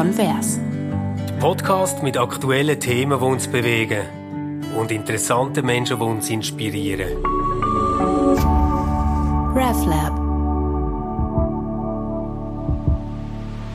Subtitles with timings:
[0.00, 0.58] Konvers.
[1.40, 4.00] Podcast mit aktuellen Themen, die uns bewegen
[4.74, 7.22] und interessanten Menschen, die uns inspirieren.
[9.54, 10.18] RefLab.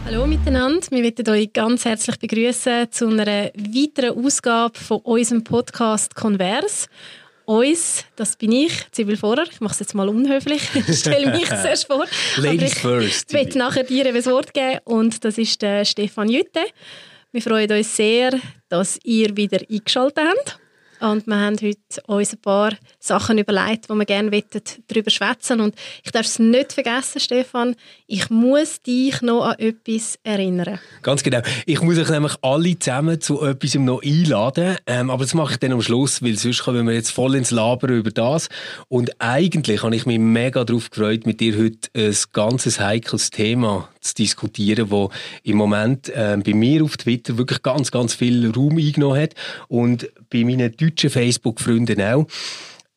[0.07, 6.15] Hallo miteinander, wir möchten euch ganz herzlich begrüßen zu einer weiteren Ausgabe von unserem Podcast
[6.15, 6.87] Converse.
[7.46, 9.46] Uns, das bin ich, Sibyl Vorer.
[9.52, 10.61] Ich mache es jetzt mal unhöflich.
[10.88, 12.05] Ich stelle mich zuerst vor.
[12.38, 13.25] Ladies ich first.
[13.29, 16.61] Ich werde nachher dir das Wort geben und das ist der Stefan Jütte.
[17.32, 18.32] Wir freuen uns sehr,
[18.69, 20.60] dass ihr wieder eingeschaltet habt.
[21.11, 24.32] Und wir haben heute uns ein paar Sachen überlegt, wo wir gerne
[24.87, 27.75] darüber schwätzen Und ich darf es nicht vergessen, Stefan,
[28.07, 30.79] ich muss dich noch an etwas erinnern.
[31.04, 31.41] Ganz genau.
[31.68, 34.77] Ich muss euch nämlich alle zusammen zu etwas noch einladen.
[34.88, 37.52] Ähm, aber das mache ich dann am Schluss, weil sonst kommen wir jetzt voll ins
[37.52, 38.49] Labern über das.
[38.88, 43.89] Und eigentlich habe ich mich mega darauf gefreut, mit dir heute ein ganzes heikles Thema
[44.05, 45.09] zu diskutieren, wo
[45.44, 49.35] im Moment äh, bei mir auf Twitter wirklich ganz, ganz viel Raum eingenommen hat
[49.67, 52.27] und bei meinen deutschen Facebook-Freunden auch.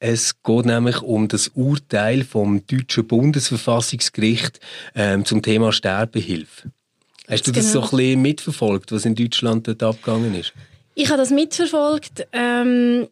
[0.01, 4.61] Es geht nämlich um das Urteil vom deutschen Bundesverfassungsgericht
[4.95, 6.71] ähm, zum Thema Sterbehilfe.
[7.29, 7.87] Hast du das genau.
[7.87, 10.53] so ein bisschen mitverfolgt, was in Deutschland dort abgegangen ist?
[10.95, 12.27] Ich habe das mitverfolgt.
[12.33, 13.09] Ähm,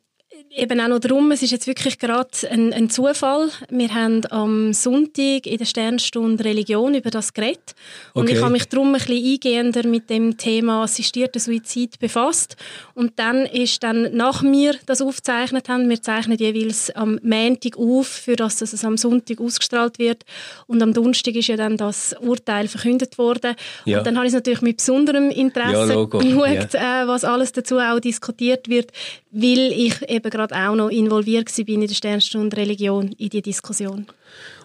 [0.57, 3.51] eben auch noch darum, es ist jetzt wirklich gerade ein, ein, Zufall.
[3.69, 7.75] Wir haben am Sonntag in der Sternstunde Religion über das geredet.
[8.15, 8.35] Und okay.
[8.35, 12.57] ich habe mich darum ein bisschen eingehender mit dem Thema assistierter Suizid befasst.
[12.95, 18.07] Und dann ist dann, nach mir das aufgezeichnet haben, wir zeichnen jeweils am Montag auf,
[18.07, 20.25] für das es am Sonntag ausgestrahlt wird.
[20.67, 23.55] Und am Donnerstag ist ja dann das Urteil verkündet worden.
[23.84, 23.99] Ja.
[23.99, 27.03] Und dann habe ich es natürlich mit besonderem Interesse ja, geschaut, ja.
[27.03, 28.93] äh, was alles dazu auch diskutiert wird,
[29.31, 34.07] weil ich eben gerade auch noch involviert war in der Sternstunde Religion in die Diskussion.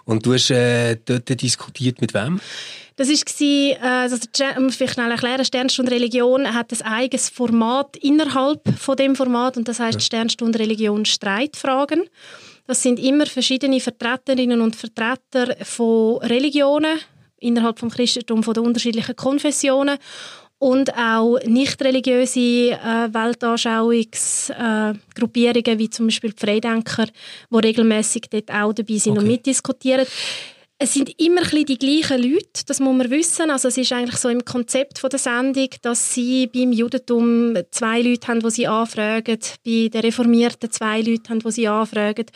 [0.06, 2.40] Und du hast äh, dort diskutiert mit wem?
[2.96, 4.18] Das war, äh, also,
[4.58, 9.68] um vielleicht schnell erklären, Sternstunde Religion hat ein eigenes Format innerhalb von dem Format und
[9.68, 10.00] das heißt ja.
[10.00, 12.04] Sternstunde Religion Streitfragen.
[12.68, 17.00] Das sind immer verschiedene Vertreterinnen und Vertreter von Religionen
[17.40, 19.98] innerhalb vom Christentum von den unterschiedlichen Konfessionen
[20.62, 27.08] und auch nicht religiöse äh, Weltanschauungsgruppierungen, äh, wie zum Beispiel die Freidenker,
[27.50, 29.22] die regelmäßig dort auch dabei sind okay.
[29.22, 30.06] und mitdiskutieren.
[30.78, 33.50] Es sind immer ein die gleichen Leute, das muss man wissen.
[33.50, 38.04] Also es ist eigentlich so im Konzept von der Sendung, dass sie beim Judentum zwei
[38.04, 42.28] Leute haben, die sie anfragen, bei den Reformierten zwei Leute haben, die sie anfragen.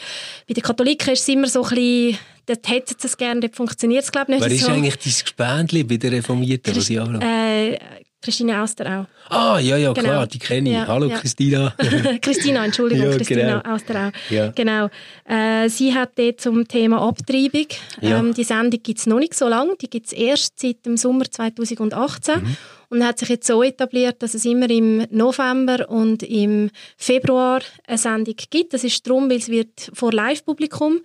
[0.47, 3.55] Bei den Katholiken ist es immer so ein bisschen dort hätten sie es gerne, dort
[3.55, 4.67] funktioniert es glaube ich nicht Wer so.
[4.67, 7.77] ist eigentlich dein Gespendli bei den Reformierten, Christ, die sie äh,
[8.25, 9.31] Christine Auster auch.
[9.31, 10.09] Ah, ja, ja, genau.
[10.09, 10.75] klar, die kenne ich.
[10.75, 11.19] Ja, Hallo, ja.
[11.19, 11.75] Christina.
[12.21, 13.75] Christina, Entschuldigung, ja, Christina genau.
[13.75, 14.31] Auster auch.
[14.31, 14.47] Ja.
[14.47, 14.89] Genau.
[15.25, 17.67] Äh, sie hat dort zum Thema Abtreibung.
[18.01, 19.75] Ähm, die Sendung gibt es noch nicht so lange.
[19.79, 22.41] Die gibt es erst seit dem Sommer 2018.
[22.41, 22.57] Mhm.
[22.89, 27.97] Und hat sich jetzt so etabliert, dass es immer im November und im Februar eine
[27.97, 28.73] Sendung gibt.
[28.73, 31.01] Das ist darum, weil es wird vor Live-Publikum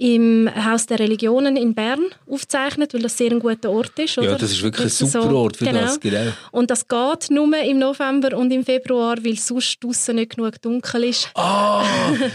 [0.00, 4.16] im Haus der Religionen in Bern aufzeichnet, weil das sehr ein guter Ort ist.
[4.16, 4.30] Oder?
[4.30, 5.80] Ja, das ist wirklich ein super so, Ort für genau.
[5.80, 5.98] das.
[5.98, 6.30] Genau.
[6.52, 11.02] Und das geht nur im November und im Februar, weil sonst draußen nicht genug dunkel
[11.02, 11.28] ist.
[11.34, 11.84] Ah,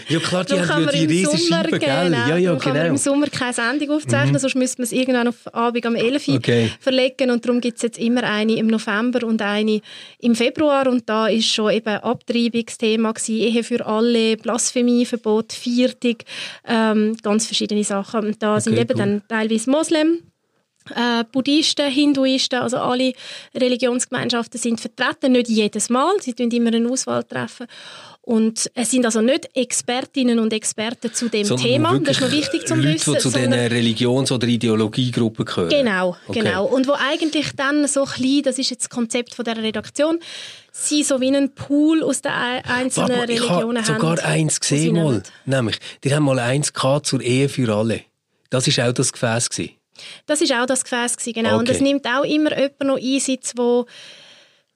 [0.09, 2.85] ja klar, die haben ja die riesige Scheibe, genau, Ja, ja, kann genau.
[2.87, 4.39] im Sommer keine Sendung aufzeichnen, mhm.
[4.39, 6.69] sonst müsste man es irgendwann auf Abend am 11 Uhr okay.
[6.81, 9.79] verlegen und darum gibt es jetzt immer eine im November und eine
[10.19, 16.25] im Februar und da ist schon eben Abtreibungsthema gewesen, Ehe für alle, Blasphemieverbot, Viertig,
[16.67, 18.25] ähm, ganz verschiedene Sachen.
[18.25, 18.97] Und da okay, sind eben cool.
[18.97, 20.23] dann teilweise Moslem,
[20.95, 23.13] äh, Buddhisten, Hinduisten, also alle
[23.55, 27.67] Religionsgemeinschaften sind vertreten, nicht jedes Mal, sie tun immer eine Auswahl treffen.
[28.25, 32.31] Und es sind also nicht Expertinnen und Experten zu dem sondern Thema, das ist noch
[32.31, 33.13] wichtig zu wissen.
[33.13, 35.69] die zu diesen Religions- oder Ideologiegruppen gehören.
[35.69, 36.39] Genau, okay.
[36.39, 36.63] genau.
[36.65, 40.19] Und wo eigentlich dann so klein, das ist jetzt das Konzept von der Redaktion,
[40.71, 44.95] sie so wie einen Pool aus den einzelnen Warte, Religionen ich habe sogar eins gesehen
[44.95, 48.03] mal, nämlich, die haben mal eins gehabt zur Ehe für alle.
[48.49, 49.73] Das ist auch das Gefäß gewesen.
[50.27, 51.49] Das ist auch das Gefäß gewesen, genau.
[51.55, 51.59] Okay.
[51.59, 53.85] Und es nimmt auch immer jemand noch Einsatz, wo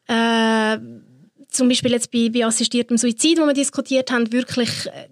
[0.10, 0.78] äh,
[1.58, 5.08] zum Beispiel jetzt bei, bei assistiertem Suizid, wo wir diskutiert haben, wirklich äh,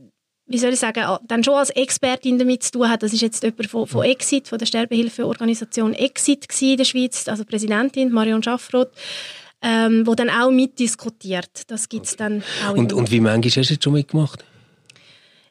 [0.47, 3.01] wie soll ich sagen, dann schon als Expertin damit zu tun hat.
[3.01, 7.45] Das ist jetzt jemand von, von Exit, von der Sterbehilfeorganisation Exit in der Schweiz, also
[7.45, 8.91] Präsidentin Marion Schaffroth,
[9.61, 11.63] ähm, wo dann auch mitdiskutiert.
[11.67, 12.23] Das gibt es okay.
[12.23, 12.75] dann auch.
[12.75, 14.45] Und, und wie manchmal hast du jetzt schon mitgemacht?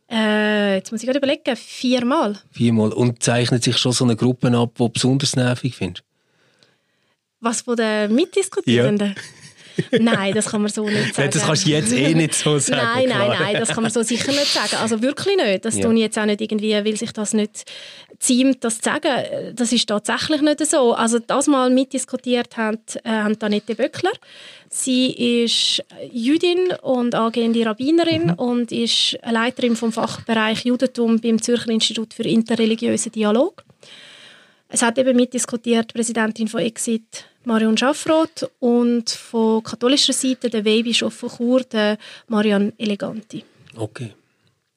[0.09, 2.39] Äh, jetzt muss ich gerade überlegen, viermal.
[2.53, 2.93] Viermal.
[2.93, 6.05] Und zeichnet sich schon so eine Gruppe ab, die besonders nervig findest?
[7.41, 9.09] Was von den Mitdiskutierenden?
[9.09, 9.23] Ja.
[9.91, 11.31] Nein, das kann man so nicht sagen.
[11.33, 12.83] das kannst du jetzt eh nicht so sagen.
[12.83, 14.77] nein, nein, nein, das kann man so sicher nicht sagen.
[14.81, 15.65] Also wirklich nicht.
[15.65, 15.83] Das ja.
[15.83, 17.65] tue ich jetzt auch nicht irgendwie, weil sich das nicht
[18.19, 19.55] ziemt, das zu sagen.
[19.55, 20.95] Das ist tatsächlich nicht so.
[20.95, 24.13] Also das mal mitdiskutiert haben, äh, haben Annette Böckler.
[24.69, 28.35] Sie ist Jüdin und angehende Rabbinerin mhm.
[28.35, 33.63] und ist Leiterin vom Fachbereich Judentum beim Zürcher Institut für interreligiösen Dialog.
[34.69, 41.15] Es hat eben mitdiskutiert Präsidentin von Exit Marion Schaffroth und von katholischer Seite der Weihbischof
[41.15, 41.99] von Chur, der
[42.29, 43.45] Marian Eleganti.
[43.77, 44.13] Okay.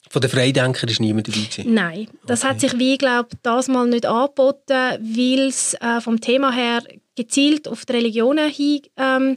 [0.09, 1.73] Von den Freidenkern ist niemand dabei gewesen?
[1.73, 2.49] Nein, das okay.
[2.49, 6.81] hat sich wie glaube das mal nicht angeboten, weil es äh, vom Thema her
[7.15, 9.35] gezielt auf die Religionen hin ähm,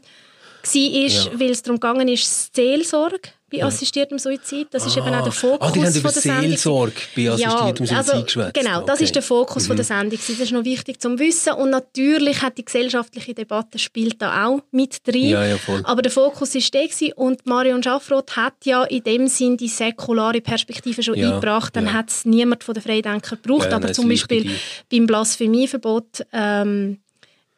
[0.63, 1.41] war, ja.
[1.41, 3.67] weil es darum gegangen ist, Seelsorge bei ja.
[3.67, 4.69] assistiertem Suizid.
[4.71, 4.87] Das ah.
[4.87, 8.25] ist eben auch der Fokus ah, die haben über Seelsorge bei assistiertem ja, Suizid also,
[8.25, 8.55] geschwätzt.
[8.55, 9.05] Genau, das okay.
[9.05, 9.67] ist der Fokus mhm.
[9.69, 10.19] von der Sendung.
[10.19, 11.53] Das ist noch wichtig zu wissen.
[11.55, 15.31] Und natürlich hat die gesellschaftliche Debatte spielt da auch mit drin.
[15.31, 17.13] Ja, ja, Aber der Fokus ist der gewesen.
[17.15, 21.75] und Marion Schaffroth hat ja in dem Sinn die säkulare Perspektive schon eingebracht.
[21.75, 23.73] Dann hat es niemand von den Freidenkern gebraucht.
[23.73, 24.51] Aber zum Beispiel
[24.91, 26.99] beim Blasphemieverbot ähm,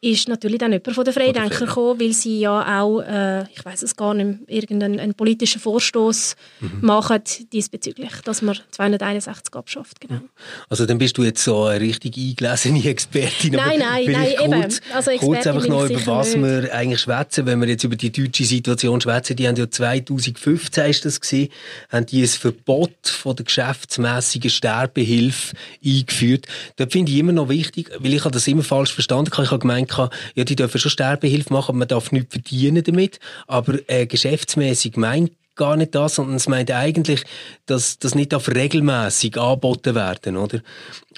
[0.05, 3.85] ist natürlich dann jemand von den Freidenkern gekommen, weil sie ja auch, äh, ich weiß
[3.85, 6.79] es gar nicht, irgendeinen politischen Vorstoß mhm.
[6.81, 7.21] machen
[7.53, 10.01] diesbezüglich, dass man 261 abschafft.
[10.01, 10.21] Genau.
[10.69, 13.53] Also dann bist du jetzt so eine richtig eingelesene Expertin.
[13.53, 14.93] Nein, nein, nein, kurz, eben.
[14.93, 16.43] Also kurz einfach noch über was nicht.
[16.43, 19.37] wir eigentlich schwätzen, wenn wir jetzt über die deutsche Situation schwätzen.
[19.37, 21.49] Die haben ja 2015 ist das gewesen,
[21.91, 25.55] haben die ein Verbot von der geschäftsmässigen Sterbehilfe
[25.85, 26.47] eingeführt.
[26.75, 29.45] Da finde ich immer noch wichtig, weil ich habe das immer falsch verstanden habe.
[29.45, 32.83] Ich habe gemeint, kann, ja, die dürfen schon Sterbehilfe machen, aber man darf nichts verdienen
[32.83, 33.21] damit.
[33.47, 37.25] Aber äh, geschäftsmäßig meint gar nicht das, sondern es meint eigentlich,
[37.67, 40.61] dass das nicht auf regelmäßig angeboten werden, oder?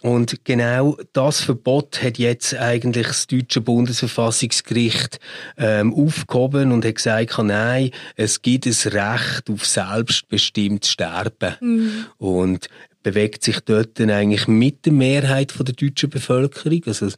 [0.03, 5.19] Und genau das Verbot hat jetzt eigentlich das deutsche Bundesverfassungsgericht
[5.57, 11.55] ähm, aufgehoben und hat gesagt, nein, es gibt ein Recht auf selbstbestimmtes Sterben.
[11.61, 12.07] Mhm.
[12.19, 12.69] Und
[13.05, 16.81] bewegt sich dort dann eigentlich mit der Mehrheit von der deutschen Bevölkerung.
[16.87, 17.09] Also,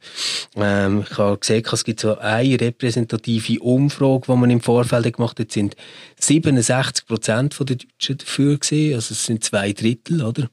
[0.57, 5.41] ähm, ich habe gesehen, es gibt so eine repräsentative Umfrage, die man im Vorfeld gemacht
[5.41, 5.77] hat, sind
[6.21, 8.95] 67 Prozent der Deutschen dafür gewesen.
[8.95, 10.51] Also es sind zwei Drittel, oder?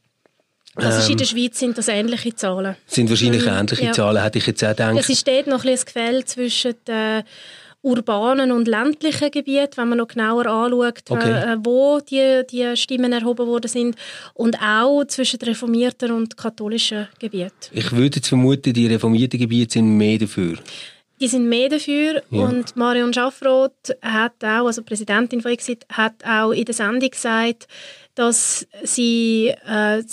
[0.75, 2.75] Das ist in der ähm, Schweiz sind das ähnliche Zahlen.
[2.87, 3.51] Sind wahrscheinlich mhm.
[3.51, 3.91] ähnliche ja.
[3.91, 5.09] Zahlen, hätte ich jetzt auch gedacht.
[5.09, 7.23] Es steht noch ein bisschen das Gefälle zwischen den
[7.83, 11.53] urbanen und ländlichen Gebieten, wenn man noch genauer anschaut, okay.
[11.53, 13.95] äh, wo die, die Stimmen erhoben worden sind
[14.33, 17.51] und auch zwischen reformierten und katholischen Gebieten.
[17.71, 20.57] Ich würde jetzt vermuten, die reformierten Gebiete sind mehr dafür.
[21.19, 22.41] Die sind mehr dafür ja.
[22.41, 27.67] und Marion Schaffroth hat auch, also Präsidentin von Exit, hat auch in der Sendung gesagt,
[28.15, 30.03] dass sie äh,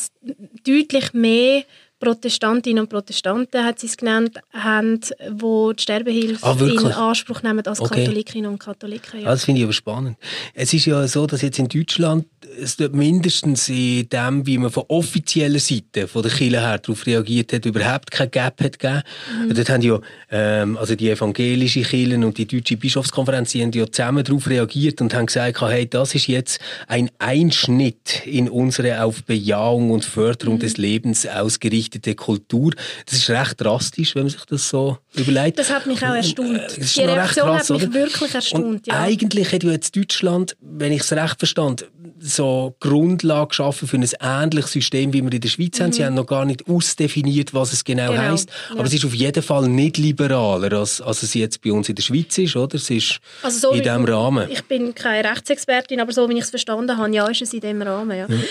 [0.64, 1.64] deutlich mehr
[2.00, 7.64] Protestantinnen und Protestanten, hat sie es genannt, haben, die die Sterbehilfe ah, in Anspruch nehmen
[7.66, 8.04] als okay.
[8.04, 9.20] Katholikinnen und Katholiken.
[9.20, 9.28] Ja.
[9.28, 10.16] Ah, das finde ich aber spannend.
[10.54, 12.24] Es ist ja so, dass jetzt in Deutschland
[12.58, 17.52] es mindestens in dem, wie man von offizieller Seite, von der Kirche her darauf reagiert
[17.52, 19.02] hat, überhaupt kein Gap hat gegeben.
[19.44, 19.54] Mhm.
[19.54, 20.00] Dort haben ja,
[20.30, 25.02] ähm, also die evangelische Kirche und die deutsche Bischofskonferenz, die haben ja zusammen darauf reagiert
[25.02, 30.54] und haben gesagt, hey, das ist jetzt ein Einschnitt in unsere auf Bejahung und Förderung
[30.54, 30.60] mhm.
[30.60, 32.72] des Lebens ausgerichtete Kultur.
[33.06, 35.58] Das ist recht drastisch, wenn man sich das so überlegt.
[35.58, 36.76] Das hat mich auch erstaunt.
[36.76, 37.94] Die Reaktion krass, hat mich oder?
[37.94, 39.00] wirklich erstaunt, ja.
[39.00, 41.86] Eigentlich hat ja jetzt Deutschland, wenn ich es recht verstand,
[42.20, 45.84] so Grundlage geschaffen für ein ähnliches System, wie wir in der Schweiz mhm.
[45.84, 45.92] haben.
[45.92, 46.06] Sie mhm.
[46.06, 48.22] haben noch gar nicht ausdefiniert, was es genau, genau.
[48.22, 48.48] heißt.
[48.48, 48.76] Ja.
[48.76, 51.94] Aber es ist auf jeden Fall nicht liberaler, als, als es jetzt bei uns in
[51.94, 52.76] der Schweiz ist, oder?
[52.76, 54.48] Es ist also so in diesem Rahmen.
[54.50, 57.60] Ich bin keine Rechtsexpertin, aber so wie ich es verstanden habe, ja, ist es in
[57.60, 58.16] diesem Rahmen.
[58.16, 58.28] Ja.
[58.28, 58.44] Mhm.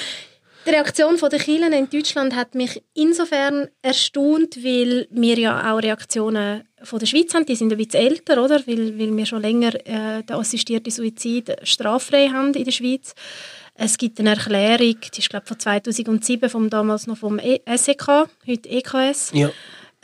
[0.65, 6.63] Die Reaktion der Kirchen in Deutschland hat mich insofern erstaunt, weil wir ja auch Reaktionen
[6.83, 7.45] von der Schweiz haben.
[7.45, 8.65] Die sind ein bisschen älter, oder?
[8.67, 13.13] Weil, weil wir schon länger äh, den assistierten Suizid straffrei haben in der Schweiz.
[13.81, 18.69] Es gibt eine Erklärung, die ist glaube von 2007, vom damals noch vom SEK, heute
[18.69, 19.49] EKS, ja.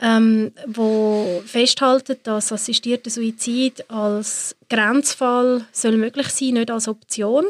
[0.00, 7.44] ähm, wo festhalten, dass assistierter Suizid als Grenzfall soll möglich sein, nicht als Option.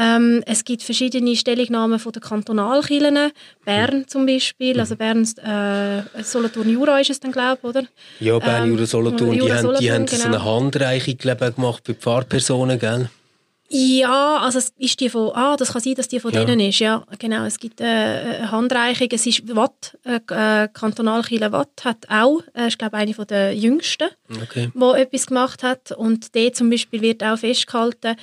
[0.00, 3.32] Ähm, es gibt verschiedene Stellungnahmen von den Kantonalkirchen,
[3.64, 7.82] Bern zum Beispiel, also Bern, äh, Solothurn Jura ist es dann, glaube ich, oder?
[8.20, 10.22] Ja, Bern, ähm, Jura, Solothurn, Jura, die, Solothurn, haben, die haben genau.
[10.22, 13.10] so eine Handreichung glaube gemacht für Pfarrpersonen, gell?
[13.70, 16.42] Ja, also es ist die von, ah, das kann sein, dass die von ja.
[16.42, 21.52] denen ist, ja, genau, es gibt äh, eine Handreichung, es ist Watt, äh, äh Kantonalkirche
[21.52, 24.08] Watt hat auch, äh, ich glaube eine von der jüngsten,
[24.42, 24.70] okay.
[24.72, 28.16] wo etwas gemacht hat und dort zum Beispiel wird auch festgehalten,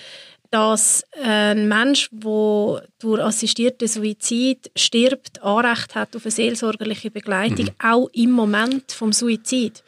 [0.51, 7.71] dass ein Mensch, der durch assistierten Suizid stirbt, Anrecht hat auf eine seelsorgerliche Begleitung, mhm.
[7.83, 9.83] auch im Moment vom Suizid.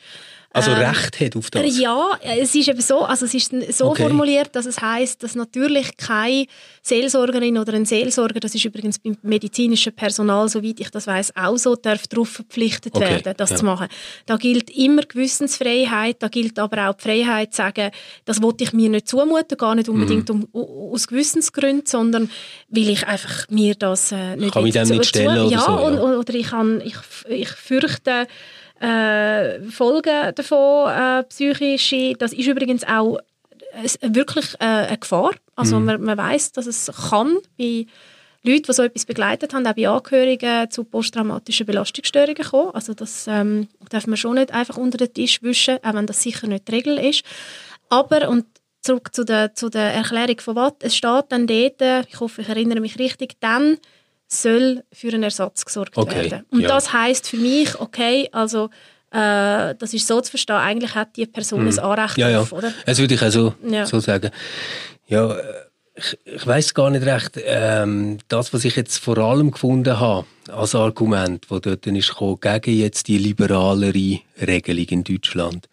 [0.58, 1.80] Also ähm, Recht hat auf das?
[1.80, 4.04] Ja, es ist eben so, also es ist so okay.
[4.04, 6.48] formuliert, dass es heißt, dass natürlich keine
[6.82, 11.58] Seelsorgerin oder ein Seelsorger, das ist übrigens beim medizinischen Personal, soweit ich das weiß, auch
[11.58, 13.10] so, darf darauf verpflichtet okay.
[13.10, 13.56] werden, das ja.
[13.58, 13.88] zu machen.
[14.26, 17.92] Da gilt immer Gewissensfreiheit, da gilt aber auch die Freiheit zu sagen,
[18.26, 20.48] das wollte ich mir nicht zumuten, gar nicht unbedingt mhm.
[20.52, 22.30] um, aus Gewissensgründen, sondern
[22.70, 24.54] weil ich einfach mir das äh, nicht...
[24.54, 25.72] Kann mich dem nicht stellen oder ja, so?
[25.72, 26.96] Ja, oder ich, kann, ich,
[27.30, 28.28] ich fürchte
[28.80, 32.14] äh, Folgen davon, äh, psychische.
[32.18, 33.18] Das ist übrigens auch
[33.74, 35.32] äh, wirklich äh, eine Gefahr.
[35.56, 35.86] Also mhm.
[35.86, 37.86] man, man weiß, dass es kann bei
[38.44, 42.72] Leuten, die so etwas begleitet haben, auch bei Angehörigen zu posttraumatischen Belastungsstörungen kommen.
[42.74, 46.22] Also das ähm, darf man schon nicht einfach unter den Tisch wischen, auch wenn das
[46.22, 47.24] sicher nicht die Regel ist.
[47.90, 48.46] Aber, und
[48.82, 52.50] zurück zu der, zu der Erklärung von Watt, es steht dann dort, ich hoffe, ich
[52.50, 53.78] erinnere mich richtig, dann
[54.28, 56.46] soll für einen Ersatz gesorgt okay, werden.
[56.52, 56.68] Und ja.
[56.68, 58.70] das heißt für mich, okay, also
[59.12, 61.68] äh, das ist so zu verstehen, eigentlich hat die Person hm.
[61.68, 62.48] ein Anrecht ja, ja.
[62.52, 62.74] oder?
[62.86, 63.86] Das würde ich also ja.
[63.86, 64.32] so sagen.
[65.08, 65.38] Ja,
[65.96, 70.28] ich, ich weiß gar nicht recht, ähm, das, was ich jetzt vor allem gefunden habe,
[70.50, 75.72] als Argument, wo dort ist gekommen, gegen jetzt die liberalere Regelung in Deutschland, ist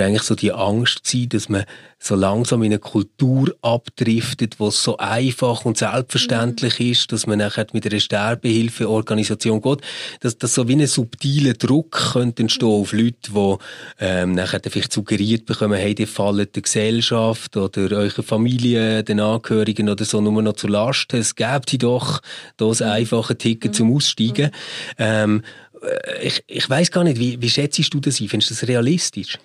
[0.00, 1.64] eigentlich so die Angst gewesen, dass man
[1.98, 6.90] so langsam in eine Kultur abdriftet, wo es so einfach und selbstverständlich mhm.
[6.90, 9.80] ist, dass man nachher mit einer Sterbehilfeorganisation geht,
[10.20, 12.74] dass das so wie ein subtiler Druck könnte entstehen mhm.
[12.74, 13.56] auf Leute, die
[14.00, 19.88] ähm, nachher vielleicht suggeriert bekommen, hey, die fallen der Gesellschaft oder eurer Familie, den Angehörigen
[19.88, 21.14] oder so nur noch zur Last.
[21.14, 22.20] Es gibt doch
[22.56, 22.86] das mhm.
[22.86, 23.74] einfache Ticket mhm.
[23.74, 24.46] zum Aussteigen.
[24.46, 24.52] Mhm.
[24.98, 25.42] Ähm,
[25.82, 28.28] äh, ich, ich weiß gar nicht, wie, wie schätzt du das ein?
[28.28, 29.38] Findest du das realistisch?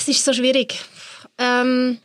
[0.00, 0.80] Es ist so schwierig.
[1.38, 1.98] Ähm,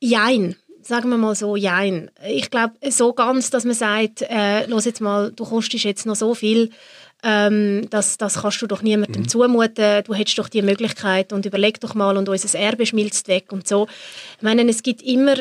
[0.00, 0.56] jein.
[0.82, 2.10] Sagen wir mal so, jein.
[2.26, 6.16] Ich glaube, so ganz, dass man sagt, äh, los jetzt mal, du kostest jetzt noch
[6.16, 6.70] so viel,
[7.22, 9.28] ähm, das, das kannst du doch niemandem mhm.
[9.28, 13.52] zumuten, du hättest doch die Möglichkeit und überleg doch mal und unser Erbe schmilzt weg
[13.52, 13.88] und so.
[14.38, 15.36] Ich meine, es gibt immer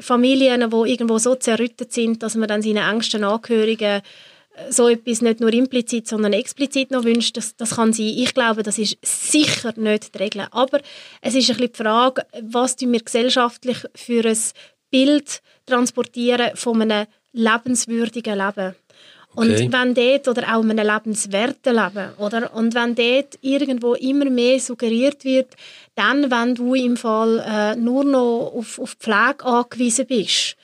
[0.00, 4.02] Familien, die irgendwo so zerrüttet sind, dass man dann seinen engsten Angehörigen
[4.70, 8.06] so etwas nicht nur implizit, sondern explizit noch wünscht, das, das kann sein.
[8.06, 10.46] Ich glaube, das ist sicher nicht die Regel.
[10.50, 10.80] Aber
[11.20, 14.38] es ist ein bisschen die Frage, was wir gesellschaftlich für ein
[14.90, 18.74] Bild transportieren von einem lebenswürdigen Leben.
[19.34, 19.68] Und okay.
[19.70, 22.54] wenn dort, oder auch einem lebenswerten Leben, oder?
[22.54, 25.54] Und wenn dort irgendwo immer mehr suggeriert wird,
[25.94, 30.56] dann, wenn du im Fall äh, nur noch auf, auf Pflege angewiesen bist,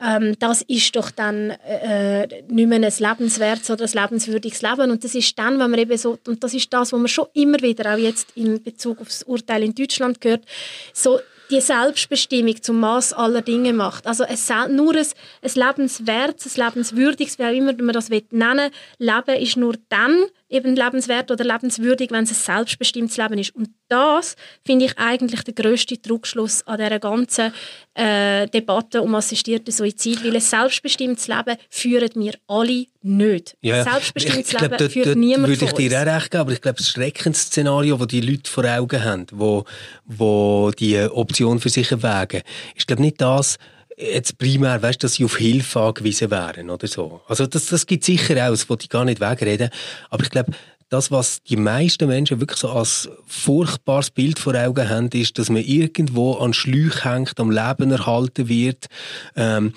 [0.00, 4.90] ähm, das ist doch dann äh, nicht mehr ein lebenswertes oder ein lebenswürdiges Leben.
[4.90, 7.26] Und das ist dann, wenn man eben so, und das ist das, was man schon
[7.34, 10.44] immer wieder auch jetzt in Bezug auf das Urteil in Deutschland gehört,
[10.92, 11.20] so
[11.50, 14.06] die Selbstbestimmung zum Maß aller Dinge macht.
[14.06, 15.06] Also es, nur ein,
[15.42, 20.24] ein lebenswertes, ein lebenswürdiges, wie auch immer man das nennen will, Leben ist nur dann
[20.54, 23.54] eben lebenswert oder lebenswürdig, wenn es ein selbstbestimmtes Leben ist.
[23.54, 27.52] Und das finde ich eigentlich der grösste Druckschluss an dieser ganzen
[27.94, 33.56] äh, Debatte um assistierten Suizid, weil ein selbstbestimmtes Leben führen wir alle nicht.
[33.60, 33.84] Ja, ja.
[33.84, 36.60] Selbstbestimmtes ich, ich Leben führt dort niemand würde ich dir auch recht geben, aber ich
[36.60, 39.64] glaube, das Schreckensszenario, das die Leute vor Augen haben, wo,
[40.06, 42.42] wo die Option für sich erwägen,
[42.74, 43.58] ist glaube nicht das,
[43.96, 47.20] jetzt primär, weißt, dass sie auf Hilfe angewiesen wären oder so.
[47.28, 49.70] Also das, das gibt sicher auch, das wollte ich gar nicht wegreden.
[50.10, 50.52] Aber ich glaube,
[50.94, 55.50] das, was die meisten Menschen wirklich so als furchtbares Bild vor Augen haben, ist, dass
[55.50, 58.86] man irgendwo an Schläuchen hängt, am Leben erhalten wird,
[59.34, 59.74] ähm,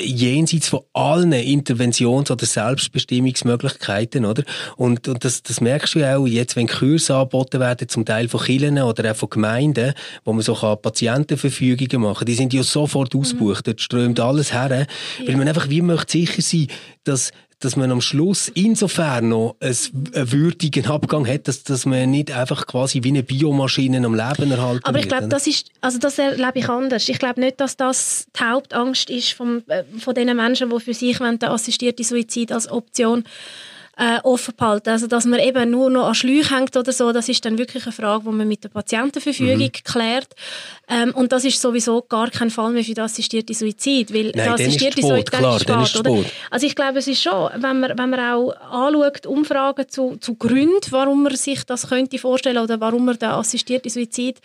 [0.00, 4.44] jenseits von allen Interventions- oder Selbstbestimmungsmöglichkeiten, oder?
[4.76, 8.28] Und, und das, das merkst du ja auch jetzt, wenn Kurse angeboten werden, zum Teil
[8.28, 9.92] von Kirchen oder auch von Gemeinden,
[10.24, 13.20] wo man so kann Patientenverfügungen machen die sind ja sofort mhm.
[13.20, 14.86] ausgebucht, dort strömt alles her,
[15.26, 16.68] weil man einfach wie möchte sicher sein,
[17.02, 22.32] dass dass man am Schluss insofern noch einen würdigen Abgang hat, dass, dass man nicht
[22.32, 26.18] einfach quasi wie eine Biomaschine am Leben erhalten Aber ich glaube, das ist, also das
[26.18, 27.08] erlebe ich anders.
[27.08, 30.94] Ich glaube nicht, dass das die Hauptangst ist vom, äh, von den Menschen, die für
[30.94, 33.24] sich wollen, den assistierten Suizid als Option
[34.00, 34.88] äh, offen behalten.
[34.88, 37.84] Also, dass man eben nur noch an Schläuchen hängt oder so, das ist dann wirklich
[37.84, 39.72] eine Frage, die man mit der Patientenverfügung mhm.
[39.84, 40.28] klärt.
[40.88, 44.46] Ähm, und das ist sowieso gar kein Fall mehr für das assistierte Suizid, weil Nein,
[44.46, 46.24] das assistierte Suizid klar, ist spät, ist oder?
[46.50, 50.34] Also ich glaube, es ist schon, wenn man, wenn man auch anschaut, Umfragen zu, zu
[50.34, 54.40] Gründen, warum man sich das könnte vorstellen oder warum man den assistierten Suizid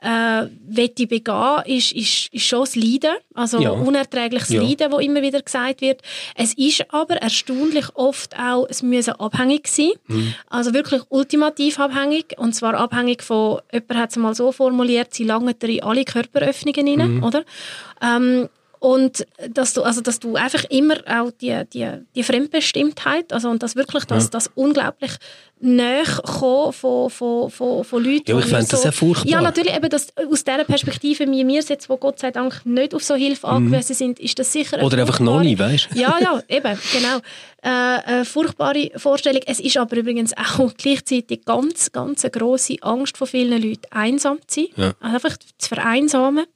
[0.00, 3.70] äh, wette begehen, ist, ist, ist schon das Leiden, also ja.
[3.70, 4.62] unerträgliches ja.
[4.62, 6.02] Leiden, das immer wieder gesagt wird.
[6.34, 10.34] Es ist aber erstaunlich oft auch, es müssen abhängig sein, mhm.
[10.48, 15.24] also wirklich ultimativ abhängig, und zwar abhängig von, jemand hat es mal so formuliert, sie
[15.24, 17.24] langen in alle Körperöffnungen rein, mhm.
[17.24, 17.44] oder?
[18.02, 18.48] Ähm,
[18.80, 23.62] und dass du, also dass du einfach immer auch die, die, die Fremdbestimmtheit, also und
[23.62, 24.30] das wirklich das, ja.
[24.30, 25.12] das unglaublich
[25.60, 28.30] näher kommen von, von, von, von Leuten.
[28.30, 29.30] Ja, ich fände so, das sehr furchtbar.
[29.30, 32.94] Ja, natürlich, eben das, aus dieser Perspektive, wie wir jetzt, wo Gott sei Dank nicht
[32.94, 33.52] auf so Hilfe mhm.
[33.52, 35.90] angewiesen sind, ist das sicher eine Oder einfach noch nicht, weißt?
[35.94, 37.18] Ja, ja, eben, genau.
[37.62, 39.42] Äh, eine furchtbare Vorstellung.
[39.44, 44.38] Es ist aber übrigens auch gleichzeitig ganz, ganz eine grosse Angst von vielen Leuten, einsam
[44.46, 44.68] zu sein.
[44.76, 44.92] Ja.
[45.00, 46.46] Also einfach zu vereinsamen.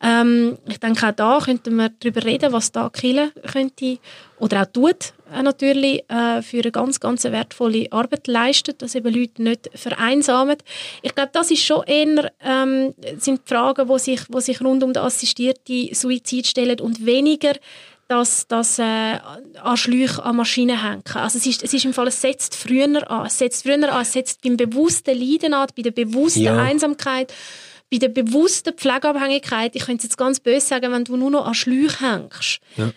[0.00, 3.98] Ähm, ich denke, auch da könnten wir darüber reden, was da Kille könnte
[4.38, 9.12] oder auch tut äh, natürlich äh, für eine ganz, ganz wertvolle Arbeit leistet, dass eben
[9.12, 10.56] Leute nicht vereinsamen.
[11.02, 14.84] Ich glaube, das ist schon eher ähm, sind die Fragen, die sich, wo sich rund
[14.84, 17.54] um den assistierten Suizid stellen und weniger
[18.08, 21.02] dass das äh, an Schläuchen an Maschinen hängen.
[21.12, 23.26] Also es ist, es ist im Fall, es setzt früher an.
[23.26, 26.56] Es setzt früher an, es setzt beim bewussten Leiden an, bei der bewussten ja.
[26.56, 27.34] Einsamkeit
[27.90, 31.46] bei der bewussten Pflegeabhängigkeit, ich könnte es jetzt ganz böse sagen, wenn du nur noch
[31.46, 32.92] an Schläuchen hängst, ja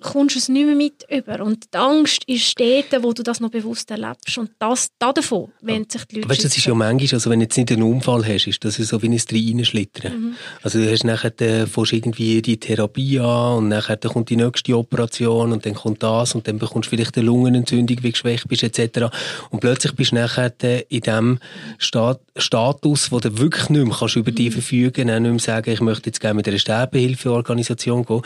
[0.00, 1.44] kommst du es nicht mehr mit über.
[1.44, 4.38] Und die Angst ist dort, wo du das noch bewusst erlebst.
[4.38, 6.28] Und das, da davon wenden sich die Leute.
[6.28, 8.76] Weißt, das ist ja manchmal, also wenn du jetzt nicht einen Unfall hast, ist das
[8.76, 10.20] so wie ein Reinschlittern.
[10.20, 10.34] Mhm.
[10.62, 14.36] Also du hast nachher, dann fängst irgendwie die Therapie an und nachher dann kommt die
[14.36, 18.48] nächste Operation und dann kommt das und dann bekommst du vielleicht eine Lungenentzündung, wie geschwächt
[18.48, 19.14] bist etc.
[19.50, 20.52] Und plötzlich bist du nachher
[20.88, 21.38] in dem
[21.78, 24.36] Stat Status, wo du wirklich nicht mehr kannst über mhm.
[24.36, 28.22] dich verfügen, auch nicht mehr sagen, ich möchte jetzt gerne mit einer Sterbehilfeorganisation gehen.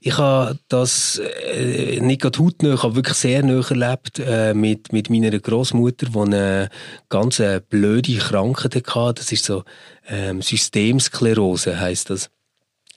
[0.00, 5.38] Ich habe das äh, nicht hautnah, aber wirklich sehr nah erlebt äh, mit, mit meiner
[5.38, 6.68] Großmutter, die eine
[7.08, 9.14] ganz äh, blöde Krankheit hatte.
[9.14, 9.64] Das ist so
[10.08, 12.30] ähm, Systemsklerose, heißt das.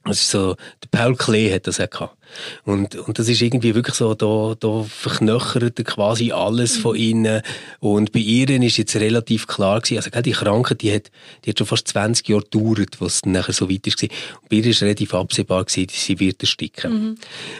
[0.04, 2.18] Das ist so, der Paul Klee hat das auch gehabt.
[2.65, 7.01] Und, und das ist irgendwie wirklich so, da, da verknöchert quasi alles von mhm.
[7.01, 7.41] ihnen.
[7.79, 11.12] Und bei ihr ist jetzt relativ klar gewesen, also die Krankheit, die hat,
[11.46, 14.01] die hat schon fast 20 Jahre gedauert, was dann nachher so weit ist.
[14.01, 14.12] Und
[14.50, 16.93] bei ihr ist relativ absehbar gewesen, sie wird ersticken.
[16.93, 17.15] Mhm.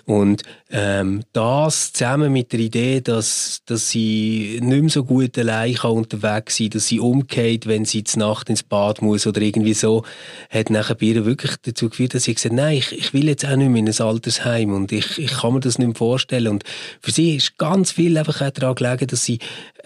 [0.06, 5.76] Und, ähm, das zusammen mit der Idee, dass, dass sie nicht mehr so gut allein
[5.76, 9.74] kann unterwegs sein, dass sie umgeht, wenn sie zur Nacht ins Bad muss oder irgendwie
[9.74, 10.04] so,
[10.50, 13.28] hat nachher bei ihr wirklich dazu geführt, dass sie gesagt hat, nein, ich, ich will
[13.28, 15.88] jetzt auch nicht mehr in ein Altersheim daheim und ich, ich kann mir das nicht
[15.88, 16.48] mehr vorstellen.
[16.48, 16.64] Und
[17.02, 19.40] für sie ist ganz viel einfach auch daran gelegen, dass sie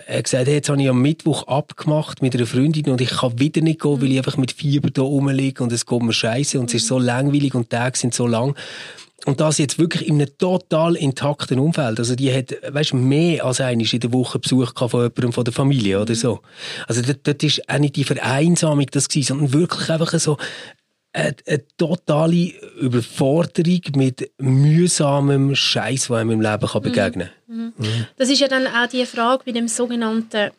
[0.08, 3.40] äh, gesagt hat, jetzt habe ich am Mittwoch abgemacht mit einer Freundin und ich kann
[3.40, 6.60] wieder nicht gehen, weil ich einfach mit Fieber da rumliege und es geht mir scheiße
[6.60, 8.56] und es ist so langweilig und die Tage sind so lang.
[9.26, 12.00] Und das jetzt wirklich in einem total intakten Umfeld.
[12.00, 15.54] Also die hat, weißt, mehr als einmal in der Woche Besuch von jemandem von der
[15.54, 16.40] Familie oder so.
[16.88, 20.38] Also dort, dort ist auch nicht die Vereinsamung das gewesen, sondern wirklich einfach so
[21.14, 27.56] eine, eine totale Überforderung mit mühsamem Scheiß, der einem im Leben kann begegnen kann.
[27.56, 27.74] Mhm.
[27.78, 28.08] Mhm.
[28.18, 30.52] Das ist ja dann auch die Frage bei dem sogenannten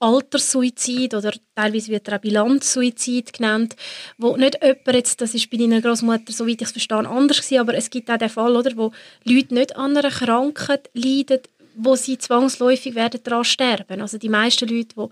[0.00, 3.76] Alterssuizid oder teilweise wird er auch Bilanzsuizid genannt,
[4.18, 7.60] wo nicht jemand jetzt, das ist bei deiner Großmutter, soweit ich es verstehe, anders gewesen,
[7.60, 8.92] aber es gibt auch den Fall, oder, wo
[9.24, 11.40] Leute nicht an einer Krankheit leiden,
[11.76, 14.00] wo sie zwangsläufig werden daran sterben.
[14.00, 15.08] Also die meisten Leute, die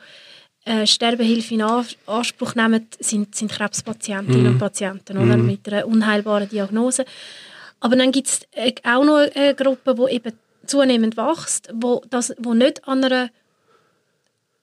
[0.64, 4.46] äh, Sterbehilfe in Anspruch nehmen, sind, sind Krebspatientinnen mm.
[4.46, 5.36] und Patienten oder?
[5.36, 5.46] Mm.
[5.46, 7.04] mit einer unheilbaren Diagnose.
[7.80, 10.32] Aber dann gibt es äh, auch noch eine Gruppe, die eben
[10.64, 13.30] zunehmend wächst, wo, das, wo nicht an einer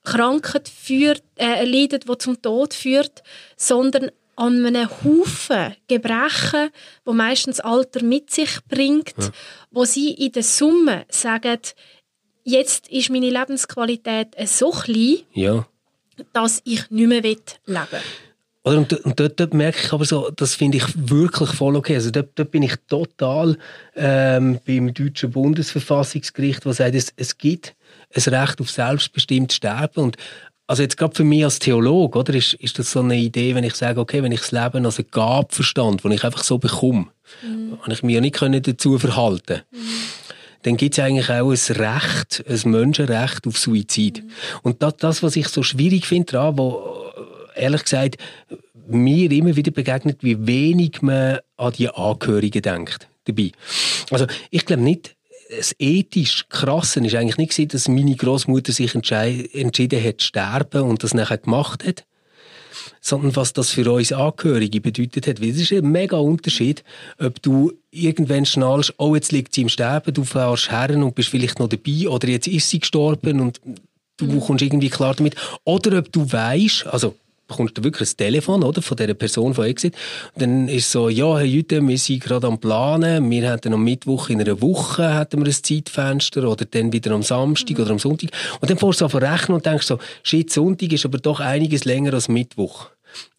[0.04, 3.22] Krankheit führt, äh, leidet, die zum Tod führt,
[3.58, 6.70] sondern an einem Haufen Gebrechen,
[7.04, 9.28] wo meistens Alter mit sich bringt, ja.
[9.70, 11.58] wo sie in der Summe sagen,
[12.44, 15.66] jetzt ist meine Lebensqualität so klein, ja
[16.32, 18.00] dass ich nicht mehr leben will.
[18.62, 21.94] Oder, und, und dort, dort, merke ich aber so, das finde ich wirklich voll okay.
[21.94, 23.56] Also dort, dort bin ich total
[23.96, 27.74] ähm, beim deutschen Bundesverfassungsgericht, das sagt, es, es gibt
[28.14, 30.04] ein Recht auf selbstbestimmtes Sterben.
[30.04, 30.16] Und
[30.66, 33.64] also jetzt gerade für mich als Theologe, oder, ist, ist das so eine Idee, wenn
[33.64, 36.58] ich sage, okay, wenn ich das Leben als eine Gabe verstand, die ich einfach so
[36.58, 37.06] bekomme,
[37.42, 37.78] mhm.
[37.80, 39.78] habe ich mir nicht dazu verhalten mhm
[40.62, 44.22] dann gibt es eigentlich auch ein Recht, ein Menschenrecht auf Suizid.
[44.22, 44.30] Mhm.
[44.62, 47.12] Und das, das, was ich so schwierig finde daran, wo
[47.54, 48.16] ehrlich gesagt
[48.88, 53.52] mir immer wieder begegnet, wie wenig man an die Angehörigen denkt dabei.
[54.10, 55.16] Also ich glaube nicht,
[55.56, 61.02] das ethisch Krasse ist eigentlich nicht, dass meine Großmutter sich entschieden hat zu sterben und
[61.02, 62.04] das nachher gemacht hat
[63.00, 65.40] sondern was das für uns Angehörige bedeutet hat.
[65.40, 66.84] Weil es ist ein mega Unterschied,
[67.18, 71.30] ob du irgendwann schnallst, oh, jetzt liegt sie im Sterben, du fährst her und bist
[71.30, 73.60] vielleicht noch dabei, oder jetzt ist sie gestorben und
[74.18, 75.34] du kommst irgendwie klar damit.
[75.64, 77.14] Oder ob du weißt, also
[77.50, 79.94] bekommst du wirklich ein Telefon oder, von dieser Person von Exit.
[80.34, 83.74] Und dann ist es so, ja, Herr Jüte, wir sind gerade am Planen, wir hätten
[83.74, 87.84] am Mittwoch in einer Woche hätten wir ein Zeitfenster oder dann wieder am Samstag mhm.
[87.84, 88.30] oder am Sonntag.
[88.60, 91.84] Und dann fährst du an rechnen und denkst so, shit, Sonntag ist aber doch einiges
[91.84, 92.90] länger als Mittwoch.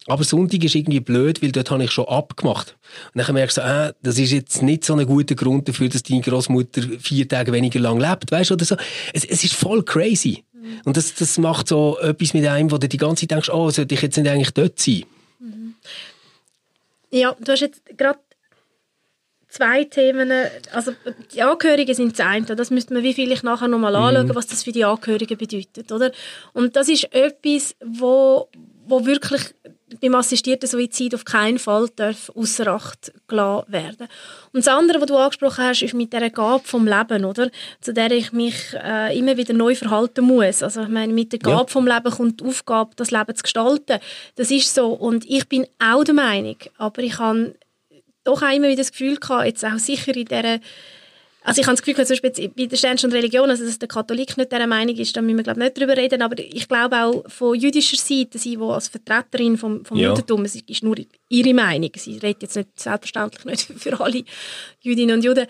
[0.06, 2.76] Aber Sonntag ist irgendwie blöd, weil dort habe ich schon abgemacht.
[3.14, 6.02] Und dann merkst du, äh, das ist jetzt nicht so ein guter Grund dafür, dass
[6.02, 8.76] deine Großmutter vier Tage weniger lang lebt, weißt du, oder so.
[9.12, 10.44] Es, es ist voll crazy.
[10.62, 10.80] Mhm.
[10.84, 13.70] Und das, das macht so etwas mit einem, wo du die ganze Zeit denkst, oh,
[13.70, 15.04] sollte ich jetzt nicht eigentlich dort sein?
[15.40, 15.74] Mhm.
[17.10, 18.20] Ja, du hast jetzt gerade
[19.48, 20.32] zwei Themen,
[20.72, 20.92] also
[21.34, 24.34] die Angehörigen sind das eine, das müsste man wie vielleicht nachher nochmal anschauen, mhm.
[24.34, 26.12] was das für die Angehörigen bedeutet, oder?
[26.54, 28.48] Und das ist etwas, wo,
[28.86, 29.42] wo wirklich
[30.00, 34.08] beim assistierten Suizid auf keinen Fall darf außer Acht gelassen werden.
[34.52, 37.50] Und das andere, was du angesprochen hast, ist mit der Gabe vom Leben, oder?
[37.80, 40.62] Zu der ich mich äh, immer wieder neu verhalten muss.
[40.62, 41.66] Also ich meine, mit der Gabe ja.
[41.66, 43.98] vom Leben kommt die Aufgabe, das Leben zu gestalten.
[44.36, 44.88] Das ist so.
[44.88, 47.54] Und ich bin auch der Meinung, aber ich habe
[48.24, 50.60] doch auch immer wieder das Gefühl gehabt, jetzt auch sicher in dieser
[51.44, 53.88] also ich habe das Gefühl, zum Beispiel bei der Sternst und Religion, also dass der
[53.88, 56.96] Katholik nicht dieser Meinung ist, da müssen wir glaube nicht darüber reden, aber ich glaube
[56.96, 60.10] auch von jüdischer Seite, sie wo als Vertreterin vom, vom ja.
[60.10, 60.96] Judentum, es ist nur
[61.28, 64.24] ihre Meinung, sie redet jetzt nicht selbstverständlich nicht für alle
[64.80, 65.46] Jüdinnen und Juden,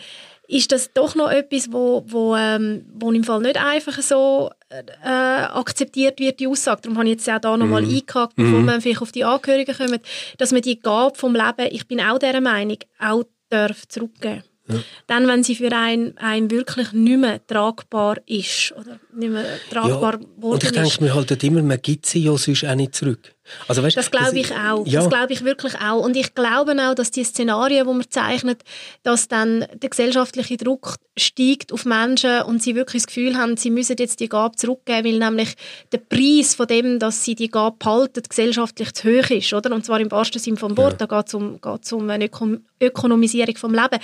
[0.49, 5.09] ist das doch noch etwas, wo, wo, ähm, wo im Fall nicht einfach so äh,
[5.09, 6.83] akzeptiert wird, die Aussage.
[6.83, 7.89] Darum habe ich jetzt auch da nochmal mm.
[7.89, 8.67] eingehakt, bevor mm.
[8.67, 10.01] wir vielleicht auf die Angehörigen kommen,
[10.39, 14.83] dass man die Gabe vom Leben, ich bin auch dieser Meinung, auch darf zurückgeben ja.
[15.07, 20.19] Dann, wenn sie für einen, einen wirklich nicht mehr tragbar ist oder nicht mehr tragbar
[20.21, 23.35] ja, Und ich denke mir halt immer, man gibt sie ja sonst auch nicht zurück.
[23.69, 24.87] Also, weißt, das glaube ich auch.
[24.87, 25.01] Ja.
[25.01, 26.05] Das glaube ich wirklich auch.
[26.05, 28.63] Und ich glaube auch, dass die Szenarien, die man zeichnet,
[29.03, 33.71] dass dann der gesellschaftliche Druck steigt auf Menschen und sie wirklich das Gefühl haben, sie
[33.71, 35.55] müssen jetzt die Gabe zurückgeben, weil nämlich
[35.93, 39.75] der Preis von dem, dass sie die Gabe behalten, gesellschaftlich zu hoch ist, oder?
[39.75, 41.01] Und zwar im wahrsten Sinne vom Wort.
[41.01, 41.07] Ja.
[41.07, 43.99] Da geht es um, geht's um eine Öko Ökonomisierung vom Leben.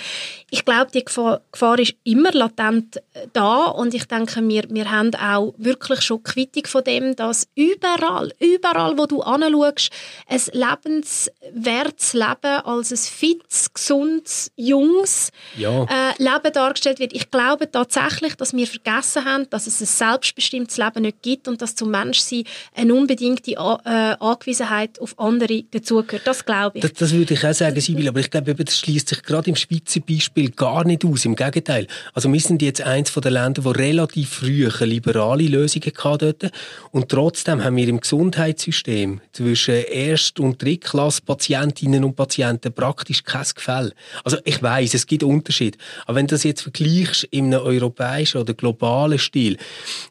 [0.49, 4.89] Ich glaube, die Gefahr, Gefahr, ist immer latent äh, da und ich denke, wir, wir
[4.89, 9.89] haben auch wirklich schon Quittung von dem, dass überall, überall, wo du anschaust,
[10.27, 15.83] ein lebenswertes Leben als ein fits, gesundes, junges ja.
[15.83, 17.13] äh, Leben dargestellt wird.
[17.13, 21.61] Ich glaube tatsächlich, dass wir vergessen haben, dass es ein selbstbestimmtes Leben nicht gibt und
[21.61, 22.43] dass zum Menschsein
[22.75, 26.25] eine unbedingte äh, Angewissenheit auf andere dazugehört.
[26.25, 26.81] Das glaube ich.
[26.81, 29.55] Das, das, würde ich auch sagen, Sibyl, aber ich glaube, das schließt sich gerade im
[29.55, 31.25] Spitzenbeispiel gar nicht aus.
[31.25, 31.87] Im Gegenteil.
[32.13, 36.51] Also wir sind jetzt eins von den Ländern, wo relativ früh eine liberale Lösungen hatten
[36.91, 43.93] und trotzdem haben wir im Gesundheitssystem zwischen Erst- und Drittklasse-Patientinnen und Patienten praktisch kein Gefälle.
[44.23, 45.77] Also ich weiß, es gibt Unterschiede.
[46.05, 49.57] Aber wenn du das jetzt vergleichst in einem europäischen oder globalen Stil,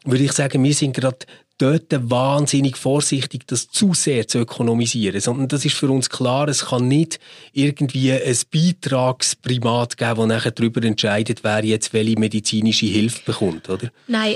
[0.05, 1.25] würde ich sagen, wir sind gerade
[1.59, 5.19] dort wahnsinnig vorsichtig, das zu sehr zu ökonomisieren.
[5.19, 7.19] Sondern das ist für uns klar, es kann nicht
[7.53, 13.91] irgendwie ein Beitragsprimat geben, das nachher darüber entscheidet, wer jetzt welche medizinische Hilfe bekommt, oder?
[14.07, 14.35] Nein,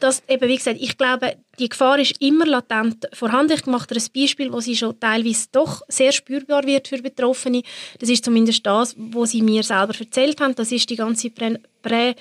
[0.00, 3.54] das eben, wie gesagt, ich glaube, die Gefahr ist immer latent vorhanden.
[3.54, 7.62] Ich mache dir ein Beispiel, wo sie schon teilweise doch sehr spürbar wird für Betroffene.
[7.98, 10.54] Das ist zumindest das, was sie mir selber erzählt haben.
[10.54, 12.14] Das ist die ganze Prä, Prä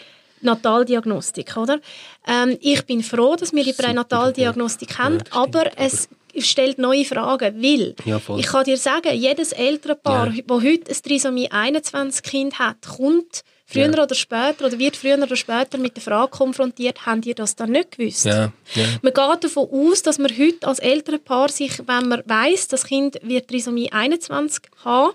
[0.44, 1.80] Nataldiagnostik, oder?
[2.28, 7.62] Ähm, ich bin froh, dass wir die Pränataldiagnostik haben, ja, aber es stellt neue Fragen,
[7.62, 10.44] weil ja, ich kann dir sagen, jedes Elternpaar, ja.
[10.46, 14.04] das heute ein Trisomie 21 Kind hat, kommt früher ja.
[14.04, 17.72] oder später oder wird früher oder später mit der Frage konfrontiert, haben ihr das dann
[17.72, 18.26] nicht gewusst?
[18.26, 18.52] Ja.
[18.76, 18.86] Ja.
[19.02, 23.20] Man geht davon aus, dass man heute als Elternpaar sich, wenn man weiß, das Kind
[23.24, 25.14] wird Trisomie 21 haben,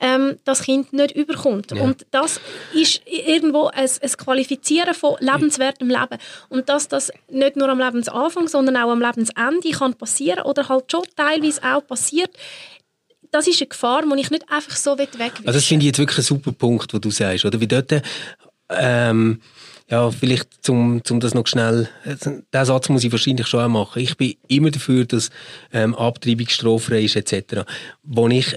[0.00, 1.70] ähm, das Kind nicht überkommt.
[1.70, 1.82] Ja.
[1.82, 2.40] Und das
[2.74, 6.18] ist irgendwo ein, ein Qualifizieren von lebenswertem Leben.
[6.48, 10.90] Und dass das nicht nur am Lebensanfang, sondern auch am Lebensende kann passieren oder halt
[10.90, 12.30] schon teilweise auch passiert,
[13.34, 15.98] das ist eine Gefahr, die ich nicht einfach so wegwischen Also das finde ich jetzt
[15.98, 17.60] wirklich ein super Punkt, wo du sagst, oder?
[17.60, 17.92] Wie dort,
[18.70, 19.40] ähm,
[19.90, 24.00] ja, vielleicht zum, zum das noch schnell, den Satz muss ich wahrscheinlich schon auch machen.
[24.00, 25.30] Ich bin immer dafür, dass
[25.72, 27.64] ähm, Abtreibung straffrei ist, etc.
[28.04, 28.54] Wo ich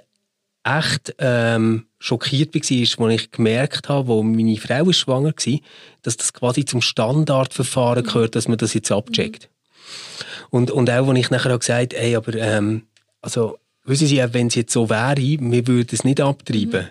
[0.64, 5.60] echt ähm, schockiert war, als ich gemerkt habe, wo meine Frau ist schwanger war,
[6.04, 8.08] dass das quasi zum Standardverfahren mhm.
[8.08, 9.50] gehört, dass man das jetzt abcheckt.
[10.52, 12.84] Und, und auch, als ich nachher gesagt habe, ey, aber ähm,
[13.22, 13.58] also,
[13.88, 16.82] wissen Sie, wenn es jetzt so wäre, wir würden es nicht abtreiben.
[16.82, 16.88] Mhm.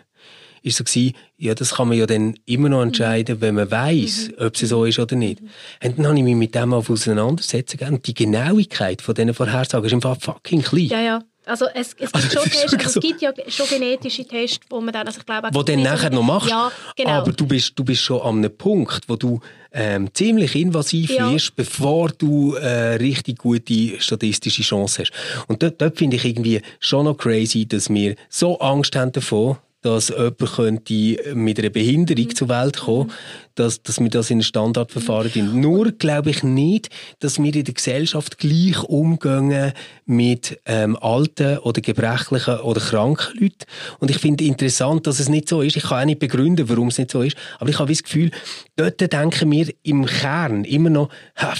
[0.62, 4.30] Ist so gewesen, ja, das kann man ja dann immer noch entscheiden, wenn man weiß,
[4.30, 4.46] mhm.
[4.46, 5.40] ob es so ist oder nicht.
[5.40, 5.48] Mhm.
[5.84, 9.92] Und dann habe ich mich mit dem auseinandersetzen und die Genauigkeit von diesen Vorhersagen ist
[9.92, 10.86] einfach fucking klein.
[10.86, 11.22] Ja, ja.
[11.46, 14.80] Also es, es, gibt, also, schon Tests, also es gibt ja schon genetische Tests, wo
[14.80, 15.48] man dann, also ich glaube...
[15.52, 17.10] Wo dann nachher noch machst, ja, genau.
[17.10, 19.40] aber du bist, du bist schon an einem Punkt, wo du
[19.72, 21.30] ähm, ziemlich invasiv ja.
[21.30, 25.12] wirst, bevor du äh, richtig gute statistische Chancen hast.
[25.46, 29.56] Und dort, dort finde ich irgendwie schon noch crazy, dass wir so Angst haben davon,
[29.86, 32.34] dass jemand könnte mit einer Behinderung mhm.
[32.34, 33.12] zur Welt kommen,
[33.54, 35.60] dass, dass wir das in ein Standardverfahren mhm.
[35.60, 39.72] Nur glaube ich nicht, dass wir in der Gesellschaft gleich umgehen
[40.04, 43.64] mit ähm, alten oder gebrechlichen oder kranken Leuten.
[44.00, 45.76] Und ich finde interessant, dass es nicht so ist.
[45.76, 47.36] Ich kann auch nicht begründen, warum es nicht so ist.
[47.60, 48.32] Aber ich habe das Gefühl,
[48.74, 51.10] dort denken wir im Kern immer noch,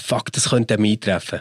[0.03, 1.39] fuck, das könnte mich treffen.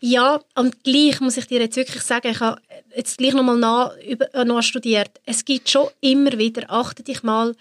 [0.00, 2.60] Ja, und gleich muss ich dir jetzt wirklich sagen, ich habe
[2.94, 5.10] jetzt gleich nochmal nach, äh, nachstudiert.
[5.24, 7.54] Es gibt schon immer wieder, achte dich mal,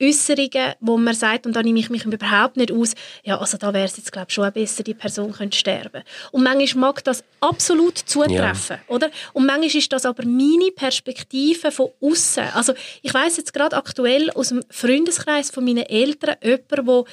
[0.00, 3.74] Äußerungen, wo man sagt, und da nehme ich mich überhaupt nicht aus, ja, also da
[3.74, 6.02] wäre es jetzt, glaube ich, schon besser, die Person könnte sterben.
[6.30, 8.94] Und manchmal mag das absolut zutreffen, ja.
[8.94, 9.10] oder?
[9.32, 12.44] Und manchmal ist das aber meine Perspektive von außen.
[12.54, 17.06] Also ich weiß jetzt gerade aktuell aus dem Freundeskreis von meinen Eltern jemand, wo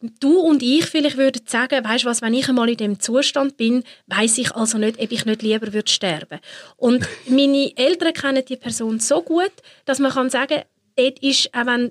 [0.00, 3.82] Du und ich vielleicht würden sagen, weißt was, wenn ich einmal in dem Zustand bin,
[4.06, 6.38] weiß ich also nicht, ob ich nicht lieber würde sterben.
[6.76, 9.52] Und meine Eltern kennen die Person so gut,
[9.86, 10.62] dass man kann sagen,
[10.96, 11.90] dort ist, auch wenn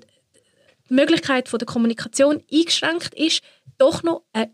[0.88, 3.42] die Möglichkeit von der Kommunikation eingeschränkt ist,
[3.76, 4.50] doch noch eine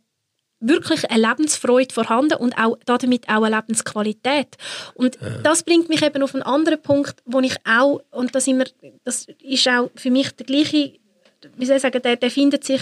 [0.66, 4.56] wirklich eine Lebensfreude vorhanden und auch damit auch eine Lebensqualität.
[4.94, 5.38] Und ja.
[5.42, 8.64] das bringt mich eben auf einen anderen Punkt, wo ich auch, und das, immer,
[9.04, 10.94] das ist auch für mich der gleiche,
[11.56, 12.80] wie soll ich sagen, der, der findet sich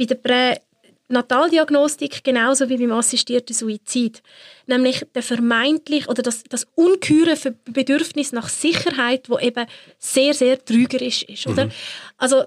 [0.00, 0.60] bei der
[1.08, 4.22] Pränataldiagnostik genauso wie beim assistierten Suizid.
[4.66, 7.36] Nämlich der vermeintlich oder das, das ungeheure
[7.66, 9.66] Bedürfnis nach Sicherheit, wo eben
[9.98, 11.46] sehr, sehr trügerisch ist.
[11.46, 11.66] Oder?
[11.66, 11.72] Mhm.
[12.16, 12.44] Also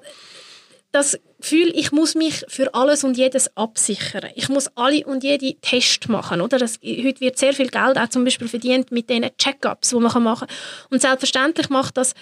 [0.91, 4.29] das Gefühl, ich muss mich für alles und jedes absichern.
[4.35, 6.41] Ich muss alle und jede Test machen.
[6.41, 6.57] Oder?
[6.57, 10.23] Das, heute wird sehr viel Geld auch zum Beispiel verdient mit diesen Check-ups, die man
[10.23, 10.57] machen kann.
[10.89, 12.13] Und selbstverständlich macht das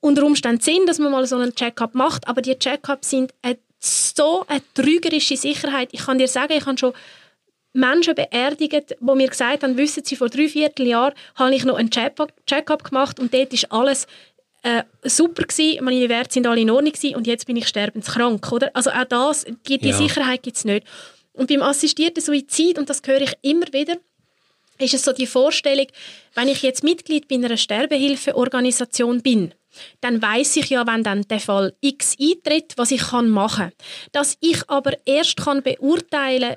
[0.00, 3.58] unter Umständen Sinn, dass man mal so einen Check-up macht, aber die Check-ups sind eine
[3.78, 5.90] so eine trügerische Sicherheit.
[5.92, 6.92] Ich kann dir sagen, ich habe schon
[7.72, 11.90] Menschen beerdigt, die mir gesagt haben, wissen Sie, vor drei Vierteljahren habe ich noch einen
[11.90, 14.06] Check-up gemacht und dort ist alles
[14.62, 18.50] äh, super gewesen, meine Werte sind alle in Ordnung gewesen, und jetzt bin ich sterbenskrank,
[18.50, 18.70] oder?
[18.74, 19.96] Also auch das, die, die ja.
[19.96, 20.86] Sicherheit gibt es nicht.
[21.34, 23.96] Und beim assistierten Suizid, und das höre ich immer wieder,
[24.78, 25.86] ist es so die Vorstellung,
[26.34, 29.54] wenn ich jetzt Mitglied bei einer Sterbehilfeorganisation bin,
[30.00, 33.72] dann weiß ich ja, wenn dann der Fall X eintritt, was ich kann machen.
[34.12, 36.56] Dass ich aber erst kann beurteilen,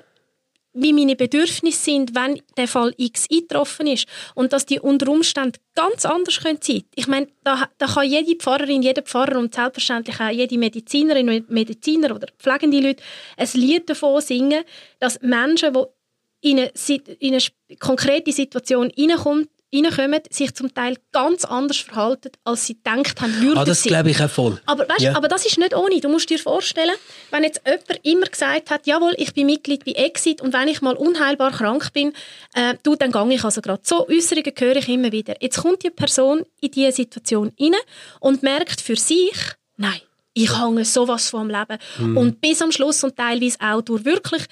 [0.72, 5.58] wie meine Bedürfnisse sind, wenn der Fall X eingetroffen ist und dass die unter Umständen
[5.74, 6.84] ganz anders sein können.
[6.94, 11.50] Ich meine, da, da kann jede Pfarrerin, jeder Pfarrer und selbstverständlich auch jede Medizinerin und
[11.50, 13.02] Mediziner oder pflegende Leute
[13.36, 14.62] ein Lied davon singen,
[15.00, 16.72] dass Menschen, die in eine,
[17.18, 23.20] in eine konkrete Situation hineinkommen, reinkommen, sich zum Teil ganz anders verhalten, als sie gedacht
[23.20, 24.60] haben, würden ah, das glaube ich auch voll.
[24.66, 25.16] Aber, weißt, ja.
[25.16, 26.00] aber das ist nicht ohne.
[26.00, 26.94] Du musst dir vorstellen,
[27.30, 30.80] wenn jetzt jemand immer gesagt hat, jawohl, ich bin Mitglied bei Exit und wenn ich
[30.82, 32.12] mal unheilbar krank bin,
[32.54, 33.82] äh, du, dann gehe ich also gerade.
[33.84, 35.34] So Äußerungen höre ich immer wieder.
[35.40, 37.74] Jetzt kommt die Person in diese Situation rein
[38.20, 39.36] und merkt für sich,
[39.76, 40.00] nein,
[40.34, 41.78] ich hänge sowas vom Leben.
[41.98, 42.16] Mhm.
[42.16, 44.44] Und bis am Schluss und teilweise auch durch wirklich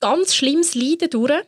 [0.00, 1.42] ganz schlimmes Leiden durch,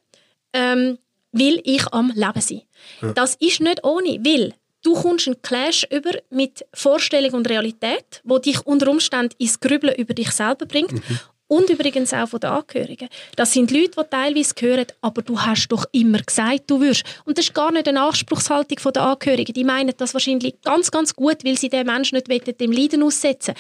[0.53, 0.99] ähm,
[1.33, 2.63] will ich am Leben sein.
[3.01, 3.13] Ja.
[3.13, 8.39] Das ist nicht ohne, weil du kommst einen Clash über mit Vorstellung und Realität, wo
[8.39, 10.93] dich unter Umständen ins Grübeln über dich selber bringt.
[10.93, 11.19] Mhm.
[11.49, 13.11] Und übrigens auch von den Angehörigen.
[13.37, 17.05] Das sind Leute, die teilweise hören, aber du hast doch immer gesagt, du wirst.
[17.27, 19.53] Und das ist gar nicht eine Anspruchshaltung der Angehörigen.
[19.53, 23.55] Die meinen das wahrscheinlich ganz, ganz gut, weil sie den Menschen nicht dem Leiden aussetzen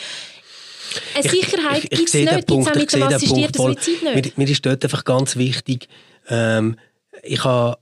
[1.15, 4.37] Eine Sicherheit gibt es nicht, gibt es auch mit dem assistierten Suizid nicht.
[4.39, 5.87] Mir, mir, ist dort einfach ganz wichtig,
[6.31, 6.77] ähm,
[7.23, 7.79] ich habe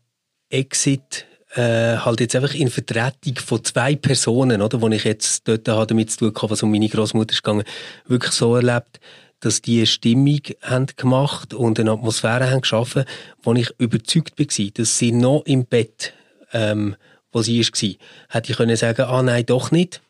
[0.51, 5.69] Exit äh, halt jetzt einfach in Vertretung von zwei Personen, oder, wo ich jetzt dort
[5.69, 7.65] habe damit zu tun hatte, was um meine Großmutter ist gegangen,
[8.07, 9.01] wirklich so erlebt,
[9.41, 13.05] dass die eine Stimmung haben gemacht und eine Atmosphäre haben geschaffen,
[13.43, 16.13] wo ich überzeugt war, dass sie noch im Bett,
[16.53, 16.95] ähm,
[17.33, 17.91] wo sie war,
[18.29, 20.03] hätte ich können sagen, ah nein, doch nicht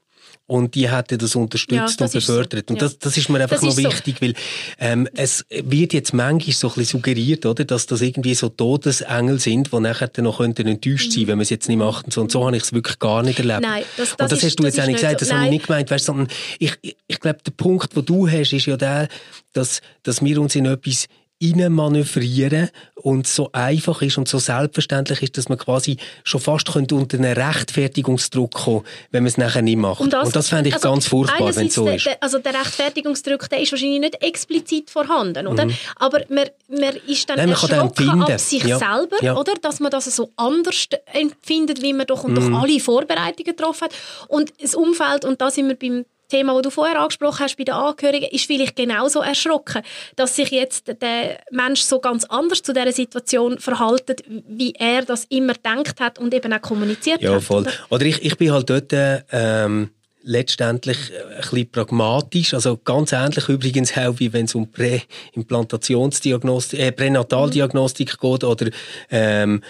[0.51, 2.65] und die hätten das unterstützt ja, das und befördert.
[2.69, 2.75] So.
[2.75, 4.27] Und das, das ist mir einfach das noch wichtig, so.
[4.27, 4.35] weil
[4.81, 9.39] ähm, es wird jetzt manchmal so ein bisschen suggeriert, oder, dass das irgendwie so Todesengel
[9.39, 11.27] sind, die nachher dann noch könnten enttäuscht sein, mhm.
[11.29, 12.07] wenn man es jetzt nicht macht.
[12.07, 13.61] Und so, und so habe ich es wirklich gar nicht erlebt.
[13.61, 15.27] Nein, das, das und das ist, hast du jetzt auch nicht gesagt, so.
[15.27, 18.29] das habe ich nicht gemeint, weißt, sondern ich, ich, ich glaube, der Punkt, den du
[18.29, 19.07] hast, ist ja der,
[19.53, 21.07] dass, dass wir uns in etwas
[21.41, 26.95] manövrieren und so einfach ist und so selbstverständlich ist, dass man quasi schon fast könnte
[26.95, 30.01] unter einen Rechtfertigungsdruck kommen, wenn man es nachher nicht macht.
[30.01, 32.07] Und das, und das fände ich also ganz furchtbar, wenn es so ist.
[32.07, 35.65] Der, also der Rechtfertigungsdruck, der ist wahrscheinlich nicht explizit vorhanden, oder?
[35.65, 35.75] Mhm.
[35.97, 38.79] Aber man, man ist dann Nein, erschrocken ab sich ja.
[38.79, 39.37] selber, ja.
[39.37, 39.55] oder?
[39.55, 42.53] Dass man das so anders empfindet, wie man doch und mhm.
[42.53, 43.95] doch alle Vorbereitungen getroffen hat.
[44.29, 47.65] Und das Umfeld, und da sind wir beim Thema, das du vorher angesprochen hast bei
[47.65, 49.83] den Angehörigen, ist vielleicht genauso erschrocken,
[50.17, 55.27] dass sich jetzt der Mensch so ganz anders zu dieser Situation verhaltet, wie er das
[55.29, 57.43] immer gedacht hat und eben auch kommuniziert ja, hat.
[57.43, 57.63] Voll.
[57.63, 59.91] Oder, oder ich, ich bin halt dort ähm,
[60.23, 66.93] letztendlich ein bisschen pragmatisch, also ganz ähnlich übrigens auch, wie wenn es um Präimplantationsdiagnostik, äh,
[66.93, 68.71] Pränataldiagnostik geht oder
[69.11, 69.63] ähm,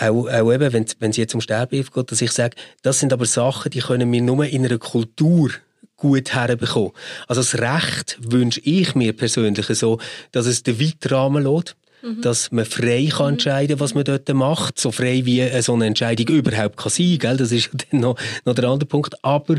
[0.00, 3.26] auch, auch eben, wenn es jetzt um Sterbehilfe geht, dass ich sage, das sind aber
[3.26, 5.50] Sachen, die können wir nur in einer Kultur
[5.98, 6.92] gut herbekommen.
[7.26, 9.98] Also das Recht wünsche ich mir persönlich so,
[10.32, 12.22] dass es den weiten Rahmen lässt, mhm.
[12.22, 13.32] dass man frei kann mhm.
[13.32, 17.36] entscheiden was man dort macht, so frei wie so eine Entscheidung überhaupt kann sein, gell?
[17.36, 19.22] das ist dann noch, noch der andere Punkt.
[19.22, 19.56] Aber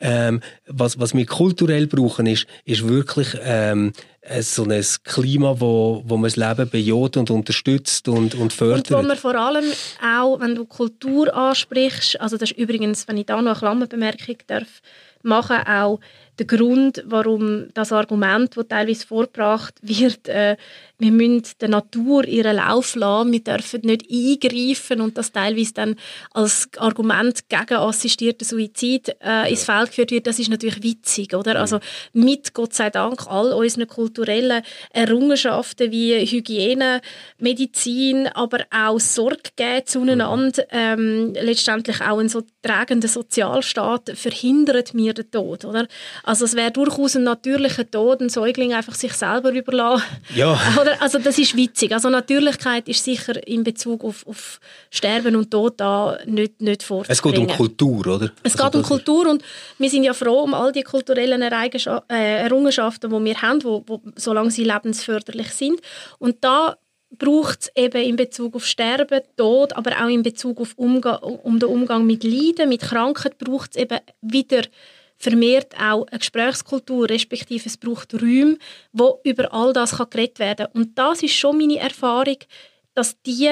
[0.00, 3.92] ähm, was, was wir kulturell brauchen, ist, ist wirklich ähm,
[4.40, 8.90] so ein Klima, wo, wo man das Leben bejaht und unterstützt und, und fördert.
[8.90, 9.64] Und wo man vor allem
[10.04, 14.36] auch, wenn du Kultur ansprichst, also das ist übrigens, wenn ich da noch eine Klammerbemerkung
[14.46, 14.82] darf
[15.22, 16.00] machen, auch
[16.38, 20.56] der Grund, warum das Argument, das teilweise vorgebracht wird, äh,
[21.00, 25.96] wir müssen der Natur ihren Lauf lassen, wir dürfen nicht eingreifen und das teilweise dann
[26.32, 31.54] als Argument gegen assistierten Suizid äh, ins Feld geführt wird, das ist natürlich witzig, oder?
[31.54, 31.60] Mhm.
[31.60, 31.78] Also
[32.12, 37.00] mit Gott sei Dank all unseren kulturellen Errungenschaften wie Hygiene,
[37.38, 45.14] Medizin, aber auch Sorge geben zueinander, ähm, letztendlich auch ein so tragender Sozialstaat verhindert mir
[45.14, 45.86] den Tod, oder?
[46.24, 50.02] Also es wäre durchaus ein natürlicher Tod, ein Säugling einfach sich selber überlassen.
[50.34, 50.58] Ja.
[50.88, 51.92] Oder, also das ist witzig.
[51.92, 57.12] Also Natürlichkeit ist sicher in Bezug auf, auf Sterben und Tod da nicht, nicht vorzubringen.
[57.12, 58.32] Es geht um Kultur, oder?
[58.42, 59.42] Es also geht um Kultur und
[59.78, 64.00] wir sind ja froh um all die kulturellen äh, Errungenschaften, die wir haben, wo, wo,
[64.16, 65.80] solange sie lebensförderlich sind.
[66.18, 66.76] Und da
[67.10, 71.58] braucht es eben in Bezug auf Sterben, Tod, aber auch in Bezug auf Umgang, um
[71.58, 74.62] den Umgang mit Leiden, mit Krankheit, braucht es eben wieder
[75.18, 78.58] vermehrt auch eine Gesprächskultur, respektive es braucht Räume,
[78.92, 80.80] wo über all das kann geredet werden kann.
[80.82, 82.38] Und das ist schon meine Erfahrung,
[82.94, 83.50] dass die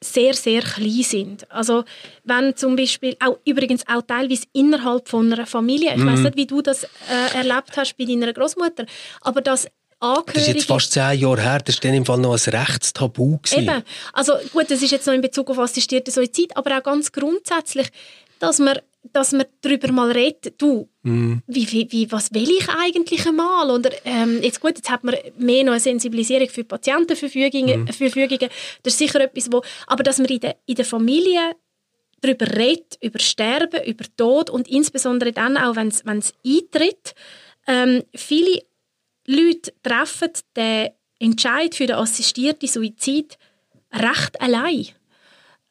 [0.00, 1.50] sehr, sehr klein sind.
[1.50, 1.84] Also
[2.24, 6.12] wenn zum Beispiel, auch, übrigens auch teilweise innerhalb von einer Familie, ich mhm.
[6.12, 8.84] weiß nicht, wie du das äh, erlebt hast bei deiner Großmutter,
[9.22, 9.66] aber dass
[10.00, 10.32] Angehörige...
[10.34, 13.38] Das ist jetzt fast zehn Jahre her, das war dann im Fall noch ein Rechtstabu.
[13.38, 13.62] Gewesen.
[13.62, 17.10] Eben, also gut, das ist jetzt noch in Bezug auf assistierte Suizid, aber auch ganz
[17.10, 17.88] grundsätzlich,
[18.38, 18.78] dass man
[19.12, 21.34] dass man darüber mal redet, du, mm.
[21.46, 23.70] wie, wie, wie, was will ich eigentlich einmal?
[23.70, 27.88] Oder, ähm, jetzt gut, jetzt hat man mehr noch eine Sensibilisierung für Patientenverfügungen, mm.
[27.88, 28.48] Verfügungen.
[28.82, 31.54] das ist sicher etwas, wo, aber dass man in der, in der Familie
[32.20, 37.14] darüber redet, über Sterben, über Tod und insbesondere dann auch, wenn es eintritt,
[37.66, 38.62] ähm, viele
[39.26, 43.38] Leute treffen den Entscheid für den assistierten Suizid
[43.92, 44.88] recht allein.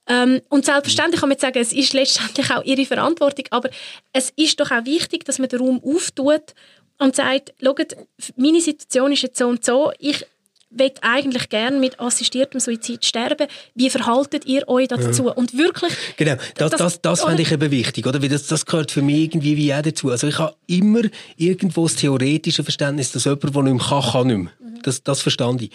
[0.07, 3.69] Ähm, und selbstverständlich kann man sagen, es ist letztendlich auch ihre Verantwortung, aber
[4.11, 6.53] es ist doch auch wichtig, dass man den Raum auftut
[6.99, 7.95] und sagt, schaut,
[8.35, 10.25] meine Situation ist jetzt so und so, ich
[10.75, 13.47] will eigentlich gerne mit assistiertem Suizid sterben.
[13.75, 15.25] Wie verhaltet ihr euch dazu?
[15.25, 15.31] Ja.
[15.31, 15.93] Und wirklich...
[16.17, 18.21] Genau, das, das, das, das fände ich eben wichtig, oder?
[18.21, 20.09] Weil das, das gehört für mich irgendwie wie auch dazu.
[20.09, 21.01] Also ich habe immer
[21.37, 24.51] irgendwo das theoretische Verständnis, dass jemand, der nicht mehr kann, kann nicht mehr.
[24.83, 25.71] Das, das verstand ich.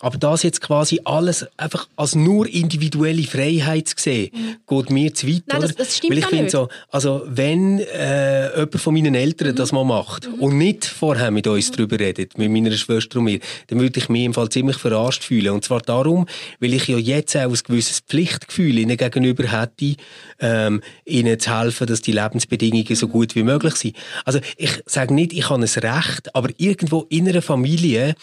[0.00, 4.56] Aber das jetzt quasi alles einfach als nur individuelle Freiheit zu sehen, mhm.
[4.66, 5.42] geht mir zu weit.
[5.46, 9.52] Nein, das, das stimmt Weil ich finde so, also wenn äh, jemand von meinen Eltern
[9.52, 9.56] mhm.
[9.56, 10.34] das mal macht mhm.
[10.34, 11.76] und nicht vorher mit uns mhm.
[11.76, 15.22] darüber redet, mit meiner Schwester und mir, dann würde ich mich im Fall ziemlich verarscht
[15.22, 15.50] fühlen.
[15.50, 16.26] Und zwar darum,
[16.58, 19.96] weil ich ja jetzt auch ein gewisses Pflichtgefühl ihnen gegenüber hätte,
[20.40, 23.96] ähm, ihnen zu helfen, dass die Lebensbedingungen so gut wie möglich sind.
[24.24, 28.14] Also ich sage nicht, ich habe ein Recht, aber irgendwo in einer Familie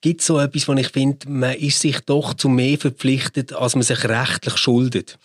[0.00, 3.74] gibt es so etwas, wo ich finde, man ist sich doch zu mehr verpflichtet, als
[3.74, 5.18] man sich rechtlich schuldet.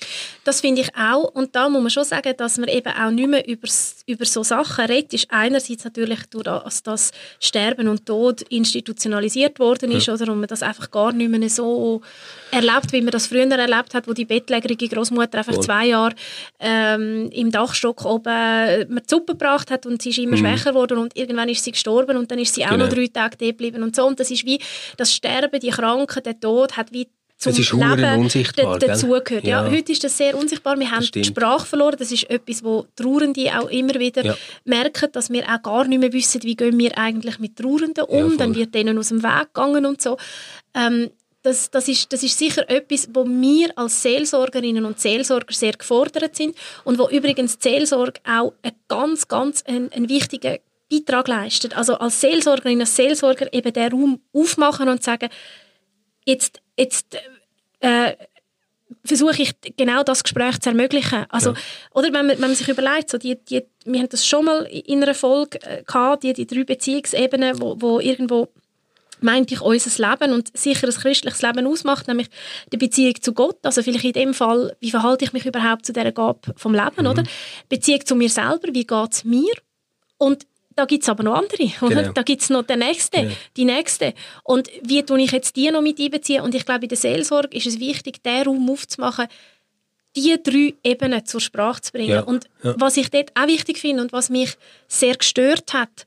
[0.46, 1.26] Das finde ich auch.
[1.26, 3.68] Und da muss man schon sagen, dass man eben auch nicht mehr über,
[4.08, 5.14] über so Sachen redet.
[5.14, 10.16] Ist einerseits natürlich durch das, dass Sterben und Tod institutionalisiert worden ist ja.
[10.16, 12.02] oder und man das einfach gar nicht mehr so
[12.52, 15.64] erlebt, wie man das früher erlebt hat, wo die bettlägerige Großmutter einfach Voll.
[15.64, 16.16] zwei Jahre
[16.60, 20.42] ähm, im Dachstock oben äh, mir die Suppe gebracht hat und sie ist immer mhm.
[20.42, 22.86] schwächer geworden und irgendwann ist sie gestorben und dann ist sie auch genau.
[22.86, 24.06] noch drei Tage da geblieben und so.
[24.06, 24.60] Und das ist wie
[24.98, 29.44] das Sterben, die Krankheit, der Tod hat wie zum ist Leben unsichtbar, dazugehört.
[29.44, 29.66] Ja.
[29.66, 29.72] ja.
[29.72, 30.80] heute ist das sehr unsichtbar.
[30.80, 31.96] Wir haben die Sprache verloren.
[32.00, 34.38] Das ist etwas, wo Trauernde auch immer wieder ja.
[34.64, 38.32] merken, dass wir auch gar nicht mehr wissen, wie gehen wir eigentlich mit Trauernden um.
[38.32, 40.18] Ja, Dann wird denen aus dem Weg gegangen und so.
[40.74, 41.10] Ähm,
[41.42, 46.38] das, das, ist, das ist sicher etwas, wo wir als Seelsorgerinnen und Seelsorger sehr gefordert
[46.38, 50.60] sind und wo übrigens die Seelsorge auch ein ganz, ganz ein, ein wichtiger
[50.94, 51.76] Beitrag leistet.
[51.76, 55.30] Also als Seelsorgerin, als Seelsorger eben den Raum aufmachen und sagen,
[56.26, 57.18] jetzt, jetzt
[57.80, 58.14] äh,
[59.06, 61.26] versuche ich genau das Gespräch zu ermöglichen.
[61.30, 61.58] Also, ja.
[61.94, 64.64] Oder wenn man, wenn man sich überlegt, so die, die, wir haben das schon mal
[64.64, 68.50] in einer Folge äh, gehabt, die, die drei Beziehungsebenen, wo, wo irgendwo
[69.20, 72.28] meinte ich unser Leben und sicher ein christliches Leben ausmacht, nämlich
[72.72, 75.94] die Beziehung zu Gott, also vielleicht in dem Fall, wie verhalte ich mich überhaupt zu
[75.94, 77.08] dieser Gabe vom Leben, mhm.
[77.08, 77.24] oder?
[77.70, 79.54] Beziehung zu mir selber, wie geht es mir?
[80.18, 80.46] Und
[80.76, 81.72] da gibt es aber noch andere.
[81.80, 82.12] Genau.
[82.14, 83.36] Da gibt es noch den Nächsten, genau.
[83.56, 84.14] die Nächste.
[84.44, 86.42] Und wie tue ich jetzt die noch mit einbeziehen?
[86.42, 89.28] Und ich glaube, in der Seelsorge ist es wichtig, diesen Raum aufzumachen,
[90.16, 92.10] die drei Ebenen zur Sprache zu bringen.
[92.10, 92.22] Ja.
[92.22, 92.76] Und ja.
[92.78, 94.56] was ich dort auch wichtig finde und was mich
[94.88, 96.06] sehr gestört hat,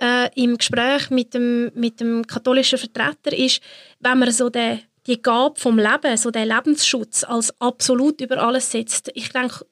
[0.00, 3.62] äh, im Gespräch mit dem, mit dem katholischen Vertreter ist,
[4.00, 8.70] wenn man so den, die Gabe vom Leben, so den Lebensschutz als absolut über alles
[8.70, 9.10] setzt.
[9.14, 9.64] Ich denke,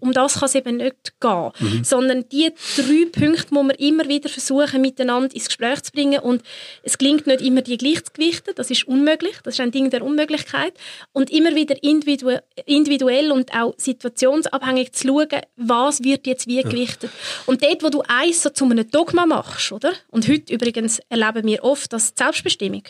[0.00, 1.50] um das kann es eben nicht gehen.
[1.58, 1.84] Mhm.
[1.84, 6.20] Sondern die drei Punkte muss man immer wieder versuchen, miteinander ins Gespräch zu bringen.
[6.20, 6.42] Und
[6.82, 8.52] es gelingt nicht immer, die gleich zu gewichten.
[8.54, 9.36] Das ist unmöglich.
[9.44, 10.74] Das ist ein Ding der Unmöglichkeit.
[11.12, 17.10] Und immer wieder individu individuell und auch situationsabhängig zu schauen, was wird jetzt wie gewichtet.
[17.46, 19.92] Und dort, wo du eins so zu einem Dogma machst, oder?
[20.08, 22.82] Und heute übrigens erleben wir oft, dass die Selbstbestimmung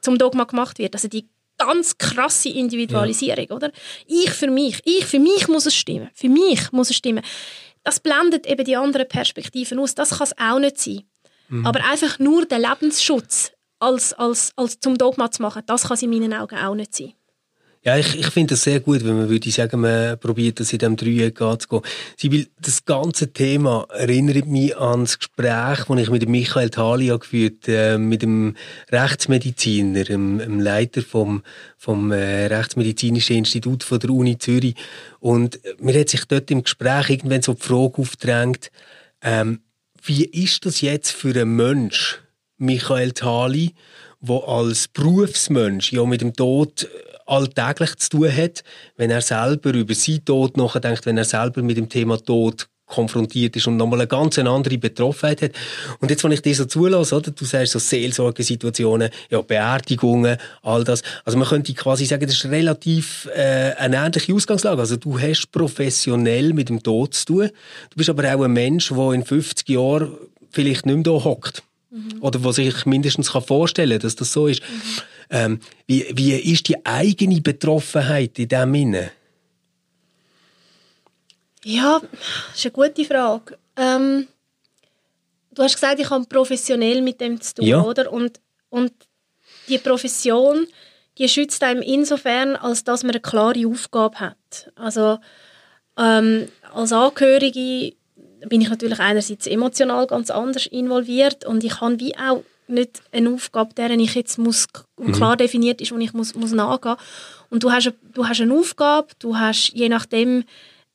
[0.00, 0.94] zum Dogma gemacht wird.
[0.94, 1.26] Also die
[1.66, 3.56] ganz krasse Individualisierung, ja.
[3.56, 3.72] oder?
[4.06, 7.24] Ich für mich, ich für mich muss es stimmen, für mich muss es stimmen.
[7.84, 9.94] Das blendet eben die anderen Perspektiven aus.
[9.94, 11.02] Das kann es auch nicht sein.
[11.48, 11.66] Mhm.
[11.66, 16.02] Aber einfach nur den Lebensschutz als, als, als zum Dogma zu machen, das kann es
[16.02, 17.14] in meinen Augen auch nicht sein.
[17.82, 20.80] Ja, ich, ich finde das sehr gut, wenn man würde sagen, man probiert das in
[20.80, 21.80] diesem Dreieck zu gehen.
[22.14, 27.68] Sibyl, das ganze Thema erinnert mich an das Gespräch, das ich mit Michael Thali geführt
[27.68, 28.54] äh, mit dem
[28.92, 31.42] Rechtsmediziner, dem, dem Leiter vom,
[31.78, 34.74] vom äh, Rechtsmedizinischen Institut von der Uni Zürich.
[35.18, 38.70] Und mir hat sich dort im Gespräch irgendwann so die Frage aufgedrängt,
[39.22, 39.60] ähm,
[40.02, 42.20] wie ist das jetzt für einen Mensch,
[42.58, 43.72] Michael Thali,
[44.20, 46.88] der als Berufsmensch ja mit dem Tod
[47.26, 48.62] alltäglich zu tun hat,
[48.96, 53.56] wenn er selber über seinen Tod nachdenkt, wenn er selber mit dem Thema Tod konfrontiert
[53.56, 55.52] ist und nochmal eine ganz andere Betroffenheit hat.
[56.00, 57.30] Und jetzt, wenn ich dir so zulasse, oder?
[57.30, 61.02] Du sagst so Seelsorgesituationen, ja, Beerdigungen, all das.
[61.24, 64.80] Also man könnte quasi sagen, das ist relativ äh, eine ähnliche Ausgangslage.
[64.80, 67.50] Also du hast professionell mit dem Tod zu tun.
[67.90, 70.12] Du bist aber auch ein Mensch, der in 50 Jahren
[70.50, 71.62] vielleicht nicht mehr da hockt.
[71.90, 72.22] Mhm.
[72.22, 74.62] Oder was sich mindestens vorstellen kann, dass das so ist.
[74.62, 75.02] Mhm.
[75.30, 79.10] Ähm, wie, wie ist die eigene Betroffenheit in dem Sinne?
[81.64, 83.58] Ja, das ist eine gute Frage.
[83.76, 84.28] Ähm,
[85.52, 87.82] du hast gesagt, ich habe professionell mit dem zu tun, ja.
[87.82, 88.12] oder?
[88.12, 88.92] Und, und
[89.68, 90.66] die Profession,
[91.18, 94.72] die schützt einem insofern, als dass man eine klare Aufgabe hat.
[94.74, 95.18] Also
[95.98, 97.94] ähm, als Angehörige
[98.48, 103.30] bin ich natürlich einerseits emotional ganz anders involviert und ich habe wie auch nicht eine
[103.30, 104.66] Aufgabe, deren ich jetzt muss,
[104.98, 105.12] mhm.
[105.12, 106.96] klar definiert ist, und ich muss, muss nachgehen.
[107.50, 110.44] Und du hast, du hast eine Aufgabe, du hast je nachdem,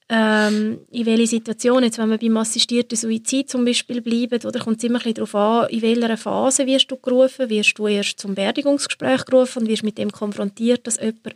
[0.08, 4.78] ähm, in welcher Situation, jetzt wenn wir beim assistierten Suizid zum Beispiel bleiben, oder kommt
[4.78, 8.36] es immer ein darauf an, in welcher Phase wirst du gerufen, wirst du erst zum
[8.36, 11.36] Beerdigungsgespräch gerufen und wirst mit dem konfrontiert, dass jemand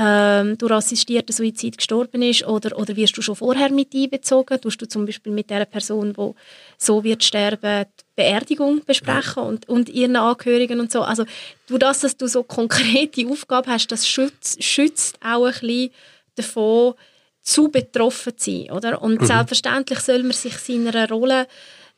[0.00, 4.60] ähm, durch assistierten Suizid gestorben ist oder, oder wirst du schon vorher mit einbezogen?
[4.60, 6.30] Tust du zum Beispiel mit der Person, die
[6.78, 11.02] so wird sterben, die Beerdigung besprechen und, und ihren Angehörigen und so.
[11.02, 11.24] Also
[11.66, 15.90] durch das, dass du so konkrete Aufgaben hast, das schützt, schützt auch ein bisschen
[16.36, 16.94] davon,
[17.42, 18.70] zu betroffen zu sein.
[18.70, 19.02] Oder?
[19.02, 19.26] Und mhm.
[19.26, 21.48] selbstverständlich soll man sich seiner Rolle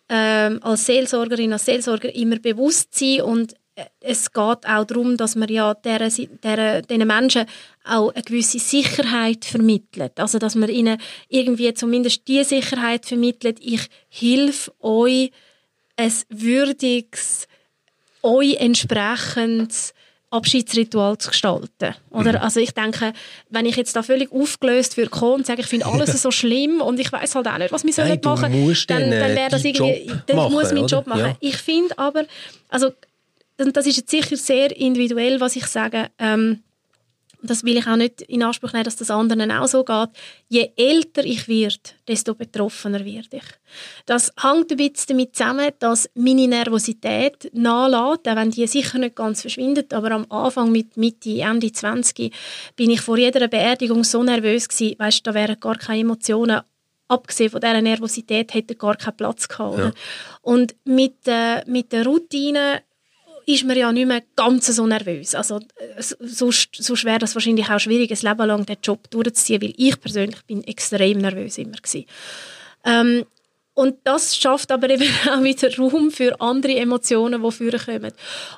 [0.08, 3.54] ähm, als Seelsorgerin, als Seelsorger immer bewusst sein und
[4.00, 7.46] es geht auch darum, dass man ja diesen Menschen
[7.90, 10.18] auch eine gewisse Sicherheit vermittelt.
[10.18, 15.30] Also, dass man ihnen irgendwie zumindest die Sicherheit vermittelt, ich helfe euch,
[15.96, 17.46] ein würdiges,
[18.22, 19.92] euch entsprechendes
[20.30, 21.94] Abschiedsritual zu gestalten.
[22.10, 22.32] Oder?
[22.32, 22.38] Mhm.
[22.38, 23.12] Also ich denke,
[23.48, 26.80] wenn ich jetzt da völlig aufgelöst würde kommen und sage, ich finde alles so schlimm
[26.80, 28.52] und ich weiß halt auch nicht, was wir sollen machen,
[28.86, 31.20] dann, dann wäre das irgendwie, dann machen, muss meinen Job machen.
[31.20, 31.36] Ja.
[31.40, 32.24] Ich finde aber,
[32.68, 32.92] also
[33.56, 36.10] das ist jetzt sicher sehr individuell, was ich sage.
[36.18, 36.62] Ähm,
[37.42, 40.10] das will ich auch nicht in Anspruch nehmen, dass das anderen auch so geht.
[40.48, 43.44] Je älter ich werde, desto betroffener werde ich.
[44.06, 49.16] Das hängt ein bisschen damit zusammen, dass meine Nervosität nachlässt, auch wenn die sicher nicht
[49.16, 52.32] ganz verschwindet, aber am Anfang mit Mitte, Ende 20
[52.76, 56.60] bin ich vor jeder Beerdigung so nervös gewesen, weißt, da wären gar keine Emotionen
[57.10, 59.78] abgesehen von dieser Nervosität hätte gar keinen Platz gehabt.
[59.78, 59.92] Ja.
[60.42, 62.82] Und mit, äh, mit der Routine
[63.54, 65.34] ist man ja nicht mehr ganz so nervös.
[65.34, 69.62] Also, äh, sonst, sonst wäre das wahrscheinlich auch schwierig, ein Leben lang den Job durchzuziehen,
[69.62, 71.76] weil ich persönlich bin extrem nervös immer
[72.84, 73.24] Ähm,
[73.74, 78.12] und das schafft aber eben auch wieder Raum für andere Emotionen, die vorkommen.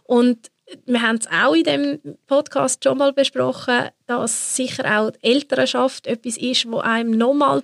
[0.04, 0.50] Und
[0.86, 6.06] wir haben es auch in dem Podcast schon mal besprochen, dass sicher auch die Elternschaft
[6.06, 7.62] etwas ist, wo einem nochmal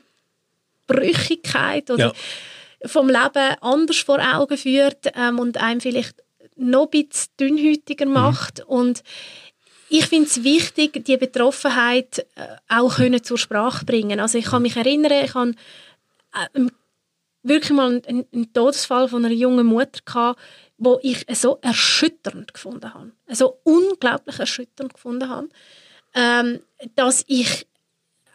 [0.86, 2.88] Brüchigkeit oder ja.
[2.88, 6.22] vom Leben anders vor Augen führt ähm, und einem vielleicht
[6.58, 8.12] noch ein bisschen dünnhäutiger mhm.
[8.12, 8.60] macht.
[8.60, 9.02] Und
[9.88, 14.20] ich finde es wichtig, die Betroffenheit äh, auch können zur Sprache bringen.
[14.20, 15.54] Also ich kann mich erinnern, ich habe
[16.54, 16.66] äh,
[17.42, 20.40] wirklich mal einen, einen, Todesfall von einer jungen Mutter gehabt,
[20.76, 25.48] wo ich so erschütternd gefunden habe, so unglaublich erschütternd gefunden habe,
[26.14, 26.60] ähm,
[26.94, 27.66] dass ich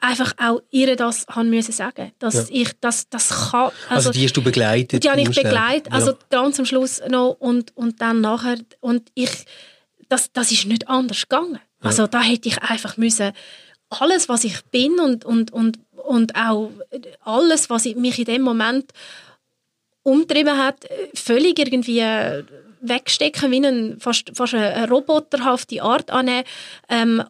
[0.03, 2.61] einfach auch ihr das haben müssen sagen, dass ja.
[2.61, 3.71] ich das das kann.
[3.87, 5.03] Also, also, die hast du begleitet?
[5.03, 6.17] Die habe ich begleitet, also ja.
[6.29, 9.31] ganz am Schluss noch und und dann nachher und ich
[10.09, 11.59] das das ist nicht anders gegangen.
[11.81, 11.87] Ja.
[11.87, 13.31] Also da hätte ich einfach müssen
[13.89, 16.69] alles was ich bin und und und und auch
[17.21, 18.91] alles was mich in dem Moment
[20.03, 22.03] umtrieben hat, völlig irgendwie
[22.81, 26.43] wegstecken, wie ein, fast, fast eine roboterhafte Art annehmen
[26.89, 27.23] ähm,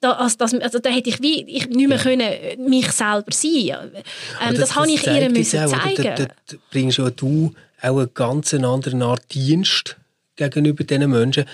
[0.00, 2.30] da, also, das, also da hätte ich wie ich nicht mehr können
[2.68, 3.52] mich selber sein.
[3.52, 6.02] Ähm, das, das habe ich ihr müssen auch, zeigen.
[6.02, 9.96] Da, da, bringst ja du auch einen ganz anderen Art Dienst
[10.36, 11.44] gegenüber diesen Menschen,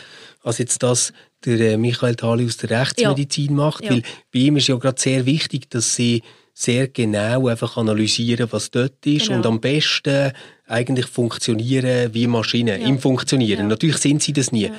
[0.42, 1.12] als jetzt das
[1.44, 3.52] der äh, Michael Thali aus der Rechtsmedizin ja.
[3.52, 3.84] macht.
[3.84, 3.90] Ja.
[3.90, 6.22] Weil bei ihm ist ja gerade sehr wichtig, dass sie
[6.54, 9.38] sehr genau einfach analysieren, was dort ist genau.
[9.38, 10.32] und am besten
[10.66, 12.86] eigentlich funktionieren wie Maschinen ja.
[12.86, 13.66] im Funktionieren.
[13.68, 14.70] Natürlich sind sie das nie.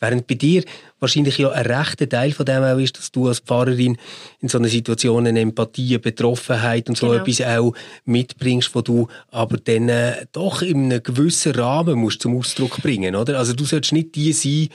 [0.00, 0.62] Während bei dir
[1.00, 3.96] wahrscheinlich ja ein rechter Teil von dem auch ist, dass du als Pfarrerin
[4.40, 7.20] in so einer Situation eine Empathie, eine Betroffenheit und so genau.
[7.20, 7.72] etwas auch
[8.04, 13.16] mitbringst, wo du aber dann äh, doch in einem gewissen Rahmen musst zum Ausdruck bringen,
[13.16, 13.38] oder?
[13.38, 14.68] Also du sollst nicht die sein,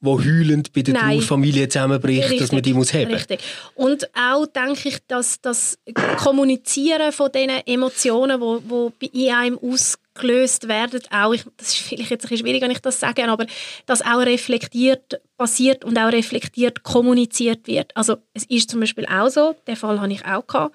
[0.00, 0.94] wo heulend bei der.
[0.94, 3.12] Trauerfamilie zusammenbricht, richtig, dass man die muss haben.
[3.12, 3.40] Richtig.
[3.74, 5.78] Und auch denke ich, dass das
[6.16, 12.10] Kommunizieren von diesen Emotionen, wo, wo in einem ausgelöst werden, auch, ich, das ist vielleicht
[12.10, 13.46] jetzt ein bisschen schwierig, wenn ich das sage, aber
[13.86, 17.96] dass auch reflektiert passiert und auch reflektiert kommuniziert wird.
[17.96, 20.74] Also es ist zum Beispiel auch so, den Fall habe ich auch gehabt,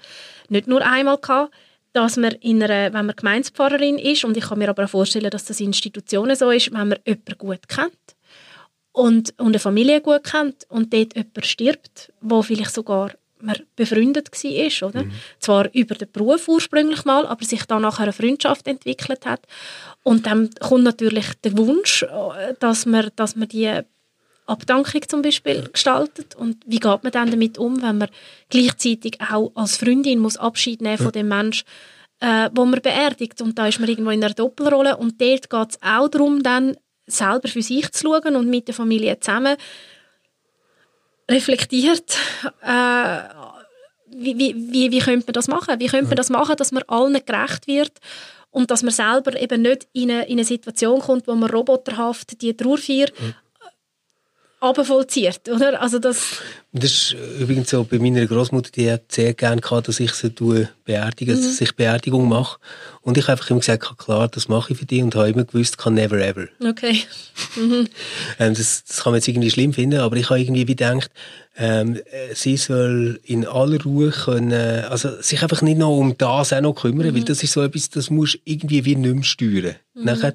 [0.49, 1.53] nicht nur einmal gehabt,
[1.93, 5.29] dass man in einer, wenn man Gemeindepfarrerin ist, und ich kann mir aber auch vorstellen,
[5.29, 7.91] dass das in Institutionen so ist, wenn man jemanden gut kennt,
[8.91, 13.11] und, und eine Familie gut kennt und dort jemand stirbt, wo vielleicht sogar
[13.43, 15.03] man befreundet war, oder?
[15.03, 15.11] Mhm.
[15.39, 19.41] Zwar über den Beruf ursprünglich mal, aber sich dann nachher eine Freundschaft entwickelt hat.
[20.03, 23.81] Und dann kommt natürlich der Wunsch, äh, dass man, dass man die
[24.45, 26.35] Abdankung zum Beispiel gestaltet.
[26.35, 28.09] Und wie geht man dann damit um, wenn man
[28.49, 31.65] gleichzeitig auch als Freundin muss Abschied nehmen von dem Menschen,
[32.19, 33.41] äh, wo man beerdigt.
[33.41, 34.97] Und da ist man irgendwo in einer Doppelrolle.
[34.97, 36.75] Und dort geht es auch darum, dann
[37.11, 39.55] selber für sich zu schauen und mit der Familie zusammen
[41.29, 42.17] reflektiert,
[42.61, 43.19] äh,
[44.07, 45.79] wie, wie, wie, wie könnte man das machen?
[45.79, 47.93] Wie könnte man das machen, dass man allen gerecht wird
[48.49, 52.41] und dass man selber eben nicht in eine, in eine Situation kommt, wo man roboterhaft
[52.41, 53.35] die Trauerfeier mhm
[54.61, 55.81] abvollzieht, oder?
[55.81, 56.37] Also das,
[56.71, 60.29] das ist übrigens so bei meiner Großmutter, die hat sehr gerne gehabt, dass ich sie
[60.29, 61.41] beerdige, mhm.
[61.41, 62.59] dass ich Beerdigung mache.
[63.01, 65.43] Und ich habe einfach immer gesagt, klar, das mache ich für dich und habe immer
[65.43, 66.47] gewusst, kann never ever.
[66.63, 67.01] Okay.
[67.55, 67.87] Mhm.
[68.39, 71.09] ähm, das, das kann man jetzt irgendwie schlimm finden, aber ich habe irgendwie wie gedacht,
[71.57, 71.99] ähm,
[72.33, 76.75] sie soll in aller Ruhe können, also sich einfach nicht noch um das auch noch
[76.75, 77.15] kümmern, mhm.
[77.15, 79.75] weil das ist so etwas, das muss irgendwie wie nicht mehr steuern.
[79.93, 80.05] Mhm.
[80.05, 80.33] Nachher,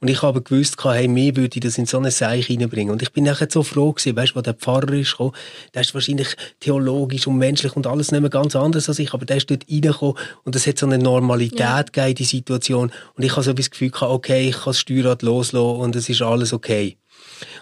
[0.00, 2.92] und ich habe gewusst, hey, mir würde ich das in so eine Seich reinbringen.
[2.92, 5.32] Und ich bin nachher so froh gewesen, weißt, wo der Pfarrer ist gekommen,
[5.72, 9.24] der ist wahrscheinlich theologisch und menschlich und alles nicht mehr ganz anders als ich, aber
[9.24, 11.82] der ist dort reingekommen und es hat so eine Normalität ja.
[11.82, 12.92] gegeben, die Situation.
[13.16, 16.10] Und ich habe so das Gefühl gehabt, okay, ich kann das Steuerrad loslassen und es
[16.10, 16.98] ist alles okay.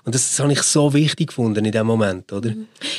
[0.04, 2.52] Und das, habe ich so wichtig gefunden in dem Moment, oder?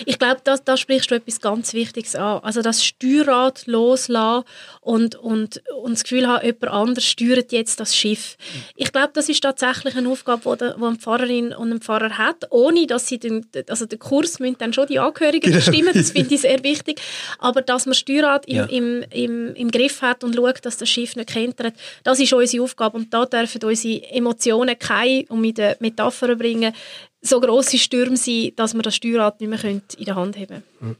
[0.05, 2.39] Ich glaube, da, da sprichst du etwas ganz Wichtiges an.
[2.43, 4.45] Also das Steuerrad loslassen
[4.87, 8.37] und, und, und das Gefühl haben, jemand anders steuert jetzt das Schiff.
[8.77, 12.47] Ich glaube, das ist tatsächlich eine Aufgabe, die, die eine Pfarrerin und ein Pfarrer hat,
[12.51, 15.57] ohne dass sie den, also den Kurs müssen dann schon die Angehörigen genau.
[15.57, 17.01] bestimmen, das finde ich sehr wichtig.
[17.37, 18.63] Aber dass man Steuerrad im, ja.
[18.63, 21.75] im, im, im Griff hat und schaut, dass das Schiff nicht kentert,
[22.05, 26.73] das ist unsere Aufgabe und da dürfen unsere Emotionen keine, um mit den Metaphern bringen,
[27.19, 30.95] so grosse Stürme sein, dass man das Steuerrad nicht mehr in der Hand haben hm.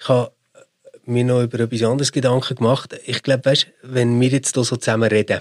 [0.00, 0.33] Ich habe
[1.06, 2.98] mir noch über etwas anderes Gedanken gemacht.
[3.06, 5.40] Ich glaube, weißt, wenn wir jetzt hier so zusammen reden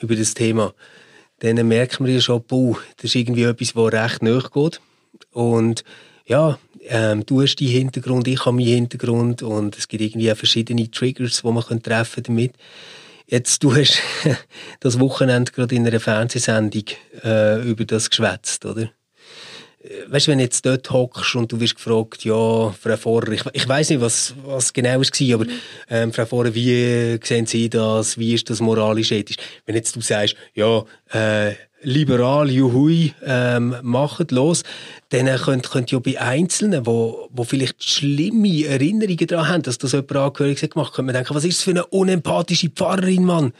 [0.00, 0.74] über das Thema,
[1.40, 4.80] dann merken wir ja schon, boah, das ist irgendwie etwas, das recht nachgeht.
[5.32, 5.84] Und
[6.26, 10.90] ja, ähm, du hast deinen Hintergrund, ich habe meinen Hintergrund und es gibt irgendwie verschiedene
[10.90, 12.52] Triggers, die man treffen damit.
[13.26, 14.00] Jetzt, du hast
[14.80, 16.84] das Wochenende gerade in einer Fernsehsendung
[17.22, 18.90] äh, über das geschwätzt, oder?
[19.80, 23.32] Äh, weißt du, wenn du jetzt dort hockst und du wirst gefragt, ja, Frau Vorer,
[23.32, 25.50] ich, ich weiß nicht, was, was genau es war, aber mhm.
[25.90, 28.18] ähm, Frau Vorer, wie sehen Sie das?
[28.18, 29.36] Wie ist das moralisch ethisch?
[29.66, 34.62] Wenn jetzt du sagst, ja, äh, liberal, juhui, ähm, machen, los,
[35.10, 39.92] dann könnt, könnt ihr bei Einzelnen, wo, wo vielleicht schlimme Erinnerungen daran haben, dass das
[39.92, 43.52] jemand angehörig gemacht hat, könnte man denken, was ist das für eine unempathische Pfarrerin, Mann?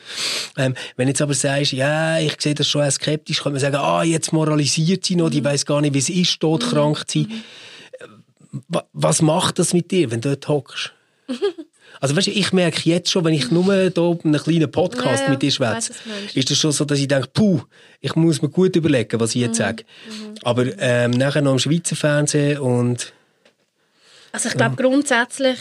[0.57, 3.77] Ähm, wenn jetzt aber sagst, ja, ich sehe das schon eher skeptisch, könnte man sagen,
[3.77, 5.47] ah, jetzt moralisiert sie noch, die mhm.
[5.47, 7.29] weiß gar nicht, wie es ist, todkrank zu sein.
[7.31, 8.81] Mhm.
[8.93, 10.93] Was macht das mit dir, wenn du dort hockst?
[12.01, 15.31] Also weißt du, ich merke jetzt schon, wenn ich nur hier einen kleinen Podcast ja,
[15.31, 15.93] mit dir schwätze,
[16.35, 17.61] ist das schon so, dass ich denke, puh,
[18.01, 19.65] ich muss mir gut überlegen, was ich jetzt mhm.
[19.65, 19.85] sage.
[20.07, 20.35] Mhm.
[20.43, 23.13] Aber ähm, nachher noch im Schweizer Fernsehen und...
[24.33, 24.89] Also ich glaube ja.
[24.89, 25.59] grundsätzlich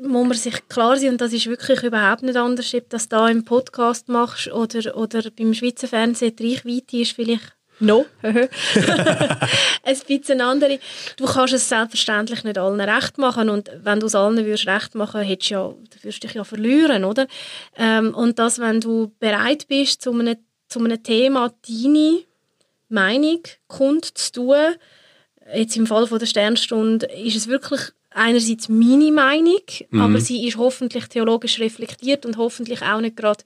[0.00, 3.08] muss man sich klar sein, und das ist wirklich überhaupt nicht anders, ob du das
[3.08, 8.06] da im Podcast machst oder, oder beim Schweizer Fernsehen, die Reichweite ist vielleicht No.
[8.22, 10.78] ein bisschen andere.
[11.16, 14.94] Du kannst es selbstverständlich nicht allen recht machen und wenn du es allen würdest recht
[14.94, 17.26] machen, hättest ja, du würdest dich ja verlieren, oder?
[17.76, 20.36] Ähm, und dass, wenn du bereit bist, zu einem,
[20.68, 22.20] zu einem Thema deine
[22.88, 24.76] Meinung kundzutun,
[25.54, 29.60] jetzt im Fall von der Sternstunde, ist es wirklich einerseits meine Meinung,
[29.90, 30.00] mhm.
[30.00, 33.44] aber sie ist hoffentlich theologisch reflektiert und hoffentlich auch nicht gerade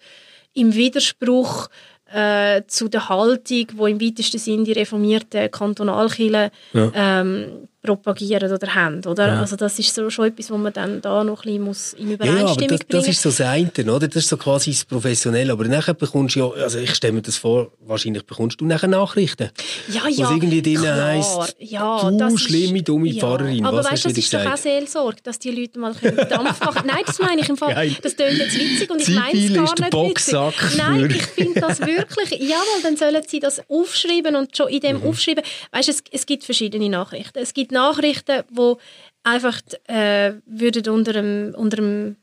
[0.55, 1.68] im Widerspruch
[2.12, 6.92] äh, zu der Haltung, wo im weitesten Sinn die reformierten Kantonalkirchen ja.
[6.94, 9.05] ähm, propagieren oder haben.
[9.07, 9.28] Oder?
[9.28, 9.41] Ja.
[9.41, 12.12] Also das ist so schon etwas, wo man dann da noch ein bisschen muss in
[12.12, 14.07] Übereinstimmung ja, aber das, das ist so das eine, oder?
[14.07, 15.53] Das ist so quasi das Professionelle.
[15.53, 18.89] Aber nachher bekommst du ja, also ich stelle mir das vor, wahrscheinlich bekommst du nachher
[18.89, 19.51] Nachrichten.
[19.89, 23.20] Ja, ja, Was irgendwie drin heisst, ja, du schlimme, dumme ja.
[23.20, 23.64] Pfarrerin.
[23.64, 24.47] Aber weißt du, das ist gesagt?
[24.47, 25.95] doch auch Seelsorge, dass die Leute mal
[26.28, 27.74] Dampf machen Nein, das meine ich im Fall.
[27.74, 27.97] Geil.
[28.03, 30.78] Das klingt jetzt witzig und ich meine es gar nicht Boxsack witzig.
[30.78, 35.01] Nein, ich finde das wirklich, jawohl, dann sollen sie das aufschreiben und schon in dem
[35.01, 35.09] mhm.
[35.09, 37.39] Aufschreiben, weißt du, es, es gibt verschiedene Nachrichten.
[37.39, 38.79] Es gibt Nachrichten, wo
[39.23, 42.14] einfach äh, würden unter einem, unter äh,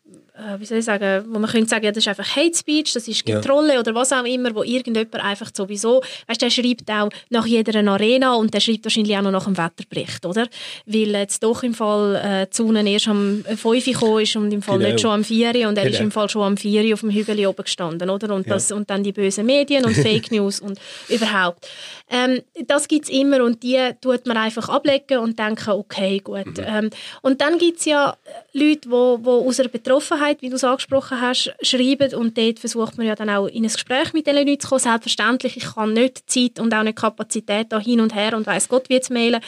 [0.59, 3.07] wie soll ich sagen, wo man könnte sagen, ja, das ist einfach Hate Speech, das
[3.07, 3.79] ist Kontrolle ja.
[3.79, 8.35] oder was auch immer, wo irgendjemand einfach sowieso, weißt, der schreibt auch nach jeder Arena
[8.35, 10.47] und der schreibt wahrscheinlich auch noch nach dem Wetterbericht, oder?
[10.85, 14.61] Weil jetzt doch im Fall äh, Sonne erst am 5 Uhr gekommen ist und im
[14.61, 14.91] Fall genau.
[14.91, 15.95] nicht schon am 4 Uhr und er genau.
[15.95, 18.33] ist im Fall schon am 4 Uhr auf dem Hügel oben gestanden, oder?
[18.33, 18.53] Und, ja.
[18.53, 20.79] das, und dann die bösen Medien und Fake News und
[21.09, 21.67] überhaupt.
[22.09, 26.57] Ähm, das gibt es immer und die tut man einfach ablegen und denken, okay, gut.
[26.57, 26.65] Mhm.
[26.65, 26.89] Ähm,
[27.21, 28.15] und dann gibt es ja
[28.53, 32.97] Leute, die aus einer Betroffenheit Offenheit, wie du es angesprochen hast, schreiben und dort versucht
[32.97, 34.79] man ja dann auch in ein Gespräch mit diesen Leuten zu kommen.
[34.79, 38.67] Selbstverständlich, ich kann nicht Zeit und auch nicht Kapazität da hin und her und weiß
[38.67, 39.41] Gott wie zu mailen,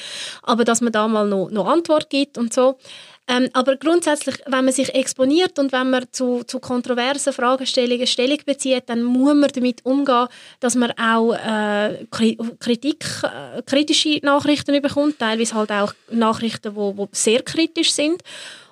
[0.44, 2.78] aber dass man da mal noch, noch Antwort gibt und so.
[3.28, 8.40] Ähm, aber grundsätzlich, wenn man sich exponiert und wenn man zu, zu kontroversen Fragestellungen Stellung
[8.44, 10.28] bezieht, dann muss man damit umgehen,
[10.60, 12.06] dass man auch äh,
[12.60, 18.24] Kritik, äh, kritische Nachrichten bekommt, teilweise halt auch Nachrichten, die sehr kritisch sind.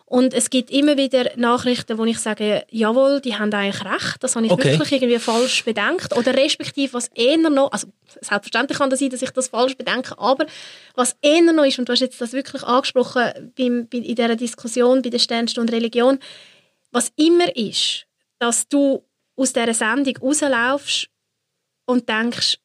[0.10, 4.16] Und es gibt immer wieder Nachrichten, wo ich sage, jawohl, die haben eigentlich recht.
[4.22, 4.72] Das habe ich okay.
[4.80, 6.16] wirklich irgendwie falsch bedenkt.
[6.16, 7.88] Oder respektive, was eher noch, also
[8.22, 10.46] selbstverständlich kann das sein, dass ich das falsch bedenke, aber
[10.96, 15.02] was eher noch ist, und du hast jetzt das wirklich angesprochen beim, in dieser Diskussion
[15.02, 16.20] bei der Sternstunde Religion,
[16.92, 18.06] was immer ist,
[18.40, 19.04] dass du
[19.36, 21.10] aus dieser Sendung rauslaufst
[21.86, 22.60] und denkst,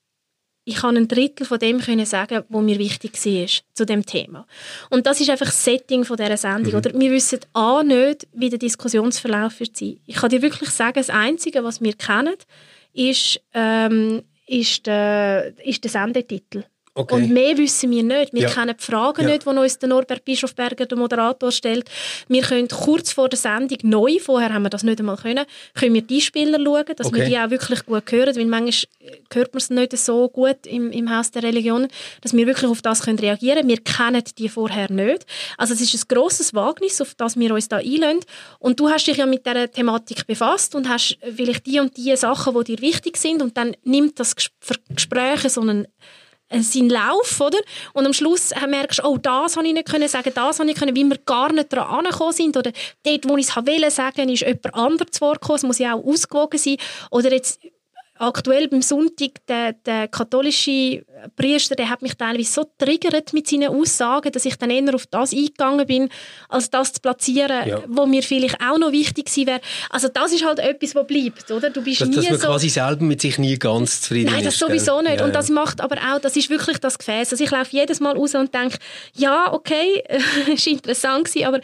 [0.64, 4.46] ich kann ein Drittel von dem können sagen, was mir wichtig war zu dem Thema.
[4.90, 6.72] Und das ist einfach das Setting von dieser Sendung.
[6.72, 6.78] Mhm.
[6.78, 9.98] Oder wir wissen A nicht, wie der Diskussionsverlauf wird sein.
[10.06, 12.36] Ich kann dir wirklich sagen, das Einzige, was wir kennen,
[12.92, 16.64] ist, ähm, ist, der, ist der Sendetitel.
[16.94, 17.14] Okay.
[17.14, 18.34] Und mehr wissen wir nicht.
[18.34, 18.50] Wir ja.
[18.50, 19.30] kennen die Fragen ja.
[19.30, 21.88] nicht, die uns der Norbert Bischofberger, der Moderator, stellt.
[22.28, 25.94] Wir können kurz vor der Sendung neu, vorher haben wir das nicht einmal können, können
[25.94, 27.16] wir die Spieler schauen, dass okay.
[27.16, 28.90] wir die auch wirklich gut hören, weil manchmal
[29.32, 31.88] hört man es nicht so gut im, im Haus der Religion,
[32.20, 33.68] dass wir wirklich auf das können reagieren können.
[33.70, 35.24] Wir kennen die vorher nicht.
[35.56, 38.20] Also es ist ein grosses Wagnis, auf das wir uns da einlösen.
[38.58, 42.14] Und du hast dich ja mit dieser Thematik befasst und hast vielleicht die und die
[42.16, 45.86] Sachen, die dir wichtig sind und dann nimmt das Gespräch so einen
[46.60, 47.58] seinen Lauf, oder?
[47.92, 50.76] Und am Schluss merkst du, oh, das habe ich nicht können sagen, das habe ich
[50.76, 52.56] können, weil wir gar nicht daran angekommen sind.
[52.56, 52.72] Oder
[53.04, 55.56] dort, wo ich es wollte ist jemand anderes zu Wort gekommen.
[55.56, 56.76] Es muss ja auch ausgewogen sein.
[57.10, 57.60] Oder jetzt
[58.22, 61.04] aktuell beim Sonntag, der, der katholische
[61.34, 65.06] Priester, der hat mich teilweise so triggert mit seinen Aussagen, dass ich dann eher auf
[65.06, 66.08] das eingegangen bin,
[66.48, 67.82] als das zu platzieren, ja.
[67.88, 69.60] wo mir vielleicht auch noch wichtig gewesen wäre.
[69.90, 71.70] Also das ist halt etwas, was bleibt, oder?
[71.70, 74.44] Du bist dass, nie dass man so quasi selber mit sich nie ganz zufrieden Nein,
[74.44, 75.18] das ist, sowieso nicht.
[75.18, 77.32] Ja, und das macht aber auch, das ist wirklich das Gefäß.
[77.32, 78.78] Also ich laufe jedes Mal raus und denke,
[79.14, 80.02] ja, okay,
[80.52, 81.60] ist interessant gewesen, aber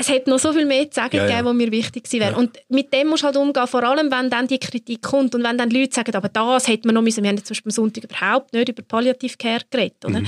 [0.00, 2.32] es hätte noch so viel mehr zu sagen ja, gegeben, was mir wichtig wäre.
[2.32, 2.36] Ja.
[2.36, 5.44] Und mit dem musst du halt umgehen, vor allem, wenn dann die Kritik kommt und
[5.44, 7.70] wenn dann Leute sagen, aber das hätte man noch müssen, wir haben jetzt zum Beispiel
[7.70, 10.20] am Sonntag überhaupt nicht über Palliativcare geredet, oder?
[10.20, 10.26] Mhm.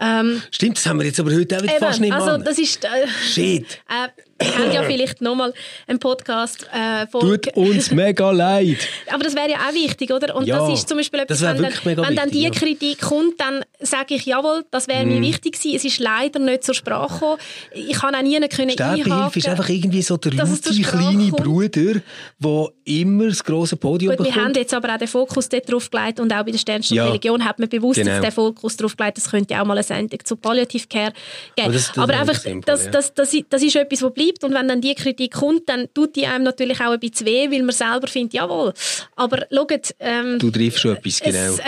[0.00, 2.58] Ähm, Stimmt, das haben wir jetzt aber heute auch wieder eben, fast nicht Also das
[2.58, 2.84] ist...
[2.84, 3.66] Äh, Shit.
[3.88, 4.08] Äh,
[4.40, 5.52] wir haben ja vielleicht nochmal
[5.88, 8.76] einen Podcast äh, Tut uns mega leid.
[9.10, 10.36] Aber das wäre ja auch wichtig, oder?
[10.36, 12.50] Und ja, das ist zum Beispiel etwas, wenn, dann, wenn dann die ja.
[12.50, 15.08] Kritik kommt, dann sage ich, jawohl, das wäre mm.
[15.08, 15.76] mir wichtig gewesen.
[15.76, 17.38] Es ist leider nicht zur Sprache gekommen.
[17.72, 22.00] Ich kann auch nie können Sterbehilfe ist einfach irgendwie so der laute kleine Bruder,
[22.38, 24.36] der immer das grosse Podium Gut, bekommt.
[24.36, 27.02] Wir haben jetzt aber auch den Fokus dort drauf gelegt und auch bei der Sternstunde
[27.02, 27.08] ja.
[27.08, 28.20] Religion hat man bewusst genau.
[28.20, 31.12] den Fokus drauf gelegt, es könnte auch mal eine Sendung zu Palliative Care
[31.54, 31.66] geben.
[31.66, 32.90] Aber, das, das aber einfach, simpel, das, ja.
[32.90, 36.16] das, das, das, ist etwas, was bleibt und wenn dann die Kritik kommt, dann tut
[36.16, 38.72] die einem natürlich auch ein bisschen weh, weil man selber findet, jawohl.
[39.16, 39.94] Aber schaut...
[40.00, 41.38] Ähm, du triffst schon etwas, genau.
[41.38, 41.60] Es,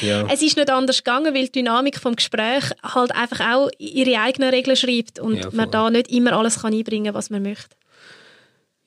[0.02, 0.26] ja.
[0.28, 4.76] es ist nicht anders gegangen, weil Dynamik vom Gespräch halt einfach auch ihre eigenen Regeln
[4.76, 7.76] schreibt und ja, man da nicht immer alles kann einbringen kann, was man möchte.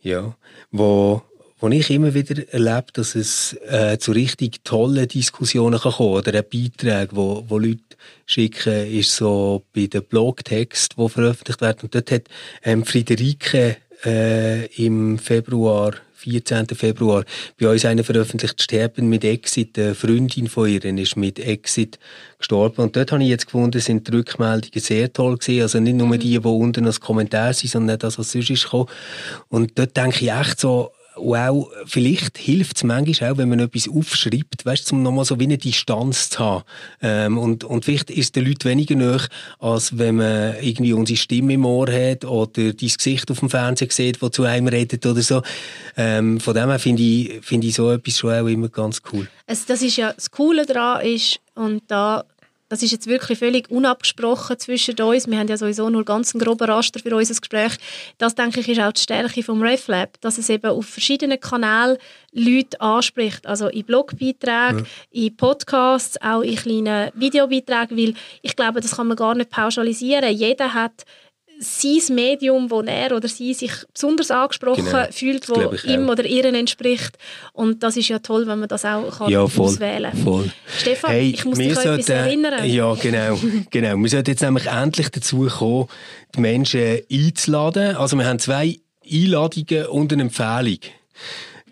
[0.02, 0.36] Ja,
[0.72, 1.22] wo
[1.60, 6.42] wo ich immer wieder erlebe, dass es äh, zu richtig tollen Diskussionen kann kommen oder
[6.44, 7.80] Beiträge, wo, wo Leute
[8.26, 11.80] schicken, ist so bei den Blogtext, die veröffentlicht werden.
[11.84, 12.24] Und dort hat
[12.64, 15.94] ähm, Friederike äh, im Februar
[16.26, 16.68] 14.
[16.76, 17.24] Februar
[17.60, 19.78] bei uns einer veröffentlicht, Sterben mit Exit.
[19.78, 22.00] Eine Freundin von ihr ist mit Exit
[22.40, 22.82] gestorben.
[22.82, 25.62] Und dort habe ich jetzt gefunden, sind die Rückmeldungen sehr toll gewesen.
[25.62, 28.90] Also nicht nur die, die unten als Kommentar sind, sondern das, was sonst ist gekommen.
[29.50, 33.88] Und dort denke ich echt so, wow, vielleicht hilft es manchmal auch, wenn man etwas
[33.88, 36.64] aufschreibt, weißt um nochmal so wie eine Distanz zu haben.
[37.02, 39.22] Ähm, und, und vielleicht ist es den Leuten weniger näher,
[39.60, 43.90] als wenn man irgendwie unsere Stimme im Ohr hat oder dein Gesicht auf dem Fernsehen
[43.92, 45.42] sieht, das zu einem redet oder so.
[45.98, 49.28] Ähm, von dem her finde ich, finde ich so etwas schon auch immer ganz cool.
[49.48, 52.26] Also das ist ja, das Coole daran ist, und da
[52.70, 55.28] das ist jetzt wirklich völlig unabgesprochen zwischen uns.
[55.28, 57.74] Wir haben ja sowieso nur ganz einen groben Raster für unser Gespräch.
[58.18, 61.98] Das, denke ich, ist auch die Stärke vom RefLab, dass es eben auf verschiedenen Kanälen
[62.32, 63.46] Leute anspricht.
[63.46, 64.86] Also in Blogbeiträgen, ja.
[65.12, 70.36] in Podcasts, auch in kleinen Videobeiträgen, weil ich glaube, das kann man gar nicht pauschalisieren.
[70.36, 71.06] Jeder hat
[71.60, 76.14] sein Medium, wo er oder sie sich besonders angesprochen genau, fühlt, wo ihm auch.
[76.14, 77.18] oder ihr entspricht.
[77.54, 80.24] Und das ist ja toll, wenn man das auch kann ja, voll, auswählen kann.
[80.24, 80.52] Voll.
[80.78, 82.66] Stefan, hey, ich muss dich sollten, etwas erinnern.
[82.66, 83.40] Ja, genau.
[83.70, 83.98] genau.
[83.98, 85.88] Wir sollten jetzt nämlich endlich dazu kommen,
[86.36, 87.96] die Menschen einzuladen.
[87.96, 88.80] Also wir haben zwei
[89.10, 90.80] Einladungen und eine Empfehlung.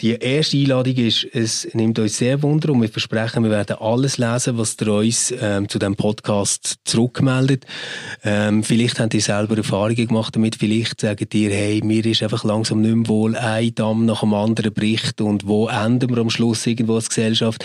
[0.03, 4.17] Die erste Einladung ist, es nimmt uns sehr Wunder und wir versprechen, wir werden alles
[4.17, 7.65] lesen, was ihr uns ähm, zu diesem Podcast zurückmeldet.
[8.21, 12.43] Ähm, vielleicht habt ihr selber Erfahrungen gemacht damit, vielleicht sagt ihr, hey, mir ist einfach
[12.43, 16.29] langsam nicht mehr wohl, ein Damm nach dem anderen bricht und wo enden wir am
[16.29, 17.63] Schluss irgendwo als Gesellschaft.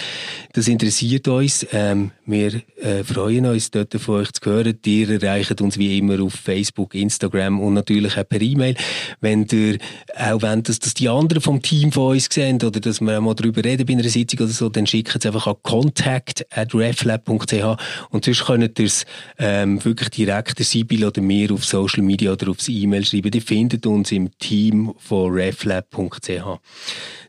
[0.53, 1.66] Das interessiert uns.
[1.72, 4.78] Ähm, wir äh, freuen uns, dort von euch zu hören.
[4.86, 8.76] Ihr erreicht uns wie immer auf Facebook, Instagram und natürlich auch per E-Mail.
[9.20, 9.78] Wenn ihr
[10.16, 13.35] auch wollt, dass das die anderen vom Team von uns sehen oder dass wir mal
[13.35, 17.76] darüber reden bei einer Sitzung oder so, dann schickt es einfach an contact.reflab.ch
[18.11, 19.07] und sonst könnt ihr es
[19.39, 23.31] ähm, wirklich direkt der Sibyl oder mir auf Social Media oder aufs E-Mail schreiben.
[23.31, 26.61] Die findet uns im Team von reflab.ch.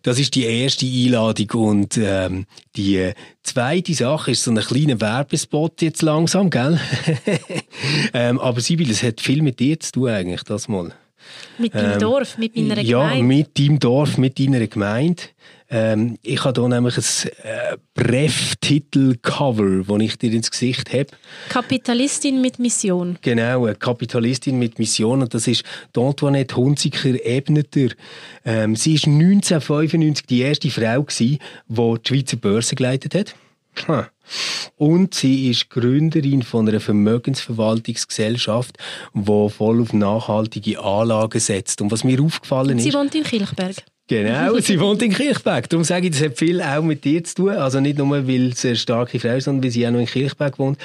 [0.04, 2.46] Das ist die erste Einladung und ähm,
[2.76, 3.12] die
[3.44, 6.80] zweite Sache ist so ein kleiner Werbespot jetzt langsam, gell?
[8.14, 10.94] ähm, aber Sibyl, es hat viel mit dir zu tun eigentlich, das mal.
[11.58, 12.90] Mit deinem ähm, Dorf, mit meiner Gemeinde?
[12.90, 15.24] Ja, mit deinem Dorf, mit deiner Gemeinde.
[15.72, 21.08] Ähm, ich habe hier nämlich ein äh, Brev-Titel-Cover, das ich dir ins Gesicht habe.
[21.50, 23.20] Kapitalistin mit Mission.
[23.22, 25.22] Genau, eine Kapitalistin mit Mission.
[25.22, 25.64] Und das ist
[25.96, 27.94] Antoinette Hunziker-Ebneter.
[28.46, 33.36] Ähm, sie war 1995 die erste Frau, gewesen, die die Schweizer Börse geleitet hat.
[34.78, 38.78] Und sie ist Gründerin von einer Vermögensverwaltungsgesellschaft,
[39.14, 41.82] die voll auf nachhaltige Anlagen setzt.
[41.82, 42.86] Und was mir aufgefallen ist...
[42.86, 43.76] Sie wohnt in Kilchberg.
[44.10, 45.70] Genau, sie wohnt in Kirchberg.
[45.70, 47.52] Darum sage ich, das hat viel auch mit dir zu tun.
[47.52, 50.08] Also nicht nur, weil sie eine starke Frau ist, sondern weil sie auch noch in
[50.08, 50.80] Kirchberg wohnt.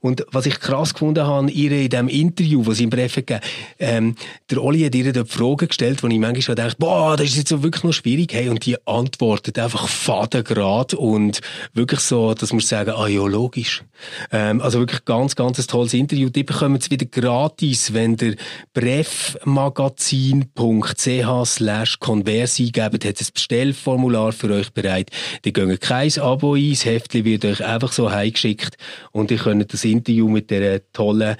[0.00, 3.40] Und was ich krass gefunden habe, ihr in diesem Interview, das sie im Breff gegeben
[3.78, 4.14] ähm,
[4.50, 7.36] der Oli hat ihr dort Fragen gestellt, wo ich manchmal schon dachte, boah, das ist
[7.36, 8.32] jetzt so wirklich noch schwierig.
[8.32, 11.42] Hey, und die antwortet einfach fadengrad und
[11.74, 13.84] wirklich so, dass man sagen, ah ja, logisch.
[14.32, 16.30] Ähm, also wirklich ganz, ganz ein tolles Interview.
[16.30, 18.36] Die bekommen es wieder gratis, wenn der
[18.72, 25.10] breffmagazin.ch slash conversi eingebt, hat ein Bestellformular für euch bereit.
[25.44, 28.76] Die gehen kein Abo ein, das Heftchen wird euch einfach so heimgeschickt
[29.12, 31.36] und ihr könnt das Interview mit der tollen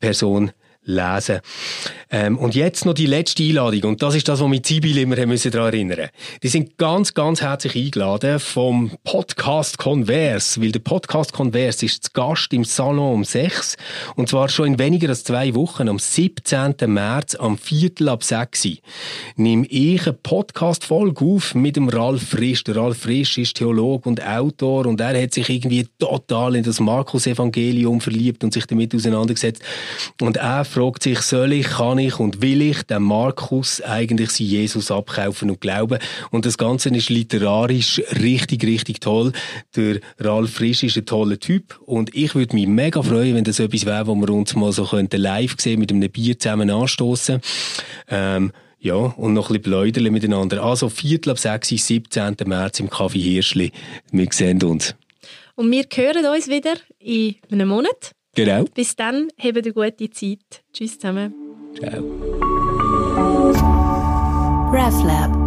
[0.00, 0.52] Person
[0.86, 1.40] lesen.
[2.10, 3.90] Ähm, und jetzt noch die letzte Einladung.
[3.90, 6.08] Und das ist das, was wir Sibyl immer müssen daran erinnern
[6.42, 10.62] Die sind ganz, ganz herzlich eingeladen vom Podcast Converse.
[10.62, 13.76] Weil der Podcast Converse ist zu Gast im Salon um 6.
[14.14, 16.74] Und zwar schon in weniger als zwei Wochen, am 17.
[16.86, 18.46] März, am Viertel ab 6
[19.36, 22.64] nehme ich eine Podcast-Folge auf mit dem Ralf Frisch.
[22.64, 26.80] Der Ralf Frisch ist Theologe und Autor und er hat sich irgendwie total in das
[26.80, 29.62] Markus-Evangelium verliebt und sich damit auseinandergesetzt.
[30.20, 34.46] Und er fragt sich, soll ich, kann ich und will ich dem Markus eigentlich sein
[34.46, 35.98] Jesus abkaufen und glauben?
[36.30, 39.32] Und das Ganze ist literarisch richtig, richtig toll.
[39.74, 43.58] Der Ralf Frisch ist ein toller Typ und ich würde mich mega freuen, wenn das
[43.58, 47.40] etwas wäre, wo wir uns mal so könnten live sehen, mit einem Bier zusammen anstoßen.
[48.08, 50.62] Ähm, ja, und noch ein bisschen Bläuderle miteinander.
[50.62, 52.36] Also Viertel ab 6, 17.
[52.44, 53.72] März im Café Hirschli.
[54.12, 54.94] Wir sehen uns.
[55.54, 58.15] Und wir hören uns wieder in einem Monat.
[58.36, 58.64] Genau.
[58.74, 60.62] Bis dann, habt eine gute Zeit.
[60.72, 61.34] Tschüss zusammen.
[61.74, 62.04] Ciao.
[64.72, 65.45] RefLab